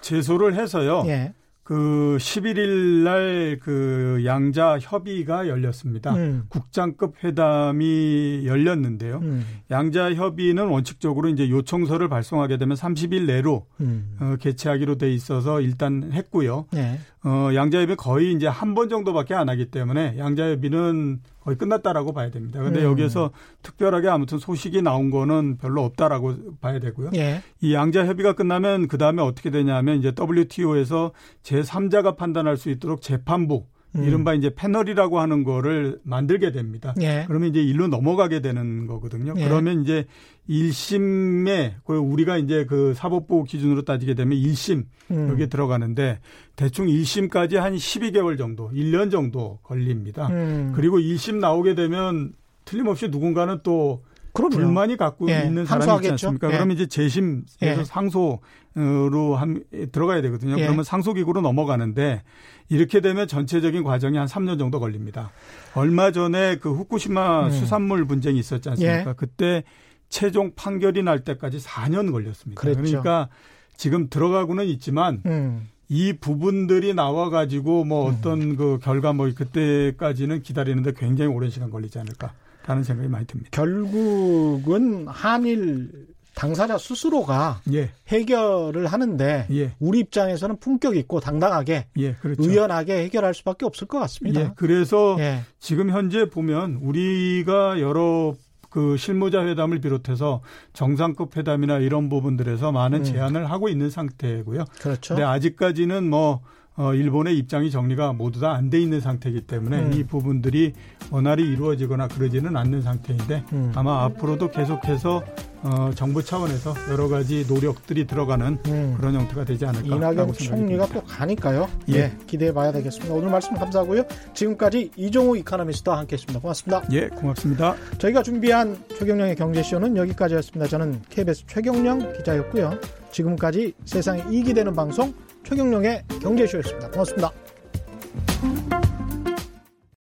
[0.02, 1.04] 제소를 해서요.
[1.08, 1.34] 예.
[1.64, 6.14] 그 11일 날 그 양자 협의가 열렸습니다.
[6.16, 6.46] 음.
[6.50, 9.20] 국장급 회담이 열렸는데요.
[9.24, 9.46] 음.
[9.72, 14.16] 양자 협의는 원칙적으로 이제 요청서를 발송하게 되면 30일 내로 음.
[14.20, 16.66] 어, 개최하기로 돼 있어서 일단 했고요.
[16.72, 17.00] 네.
[17.28, 22.14] 어, 양자 협의 거의 이제 한 번 정도밖에 안 하기 때문에 양자 협의는 거의 끝났다라고
[22.14, 22.62] 봐야 됩니다.
[22.62, 22.86] 근데 음.
[22.92, 23.32] 여기에서
[23.64, 27.12] 특별하게 아무튼 소식이 나온 거는 별로 없다라고 봐야 되고요.
[27.16, 27.42] 예.
[27.62, 31.12] 이 양자 협의가 끝나면 그 다음에 어떻게 되냐면 이제 WTO에서
[31.44, 33.66] 제3자가 판단할 수 있도록 재판부
[33.96, 34.04] 음.
[34.04, 36.94] 이른바 이제 패널이라고 하는 거를 만들게 됩니다.
[37.02, 37.24] 예.
[37.28, 39.34] 그러면 이제 일로 넘어가게 되는 거거든요.
[39.38, 39.44] 예.
[39.44, 40.06] 그러면 이제
[40.50, 45.30] 1심에 그 우리가 이제 그 사법부 기준으로 따지게 되면 1심 음.
[45.30, 46.20] 여기에 들어가는데
[46.56, 50.28] 대충 1심까지 한 12개월 정도, 1년 정도 걸립니다.
[50.28, 50.74] 음.
[50.76, 52.34] 그리고 1심 나오게 되면
[52.66, 54.04] 틀림없이 누군가는 또
[54.38, 54.56] 그럼요.
[54.56, 56.14] 불만이 갖고 예, 있는 사람이 항소하겠죠?
[56.14, 56.48] 있지 않습니까?
[56.50, 56.52] 예.
[56.54, 57.84] 그러면 이제 재심에서 예.
[57.84, 60.58] 상소로 한, 들어가야 되거든요.
[60.60, 60.64] 예.
[60.64, 62.22] 그러면 상소기구로 넘어가는데
[62.70, 65.32] 이렇게 되면 전체적인 과정이 한 3년 정도 걸립니다.
[65.74, 67.52] 얼마 전에 그 후쿠시마 음.
[67.52, 69.10] 수산물 분쟁이 있었지 않습니까?
[69.10, 69.14] 예.
[69.18, 69.64] 그때
[70.10, 72.62] 최종 판결이 날 때까지 4년 걸렸습니다.
[72.62, 72.82] 그랬죠.
[72.82, 73.30] 그러니까
[73.76, 75.68] 지금 들어가고는 있지만 음.
[75.90, 78.16] 이 부분들이 나와가지고 뭐 음.
[78.16, 82.34] 어떤 그 결과 뭐 그때까지는 기다리는데 굉장히 오랜 시간 걸리지 않을까.
[82.68, 83.50] 라는 생각이 많이 듭니다.
[83.52, 85.90] 결국은 한일
[86.36, 87.90] 당사자 스스로가 예.
[88.10, 89.74] 해결을 하는데 예.
[89.80, 92.44] 우리 입장에서는 품격 있고 당당하게 예, 그렇죠.
[92.44, 94.42] 의연하게 해결할 수밖에 없을 것 같습니다.
[94.42, 95.40] 예, 그래서 예.
[95.60, 98.36] 지금 현재 보면 우리가 여러
[98.70, 100.42] 그 실무자 회담을 비롯해서
[100.74, 103.04] 정상급 회담이나 이런 부분들에서 많은 음.
[103.04, 104.66] 제안을 하고 있는 상태고요.
[104.80, 105.16] 그렇죠.
[105.16, 106.42] 근데 아직까지는 뭐
[106.78, 109.94] 어, 일본의 입장이 정리가 모두 다 안 돼 있는 상태이기 때문에 음.
[109.94, 110.74] 이 부분들이
[111.10, 113.72] 원활히 이루어지거나 그러지는 않는 상태인데 음.
[113.76, 115.24] 아마 앞으로도 계속해서
[115.64, 118.94] 어, 정부 차원에서 여러 가지 노력들이 들어가는 음.
[118.98, 119.96] 그런 형태가 되지 않을까.
[119.96, 121.68] 이낙연 총리가 또 가니까요.
[121.90, 121.94] 예.
[121.96, 123.14] 예, 기대해 봐야 되겠습니다.
[123.14, 124.04] 오늘 말씀 감사하고요.
[124.36, 126.40] 지금까지 이종우 이카노미스트와 함께 했습니다.
[126.40, 126.84] 고맙습니다.
[126.92, 127.76] 예, 고맙습니다.
[127.98, 130.68] 저희가 준비한 최경령의 경제쇼는 여기까지였습니다.
[130.70, 132.80] 저는 KBS 최경령 기자였고요.
[133.12, 135.12] 지금까지 세상에 이익이 되는 방송
[135.48, 136.92] 최경령의 경제쇼였습니다.
[136.92, 137.32] 고맙습니다.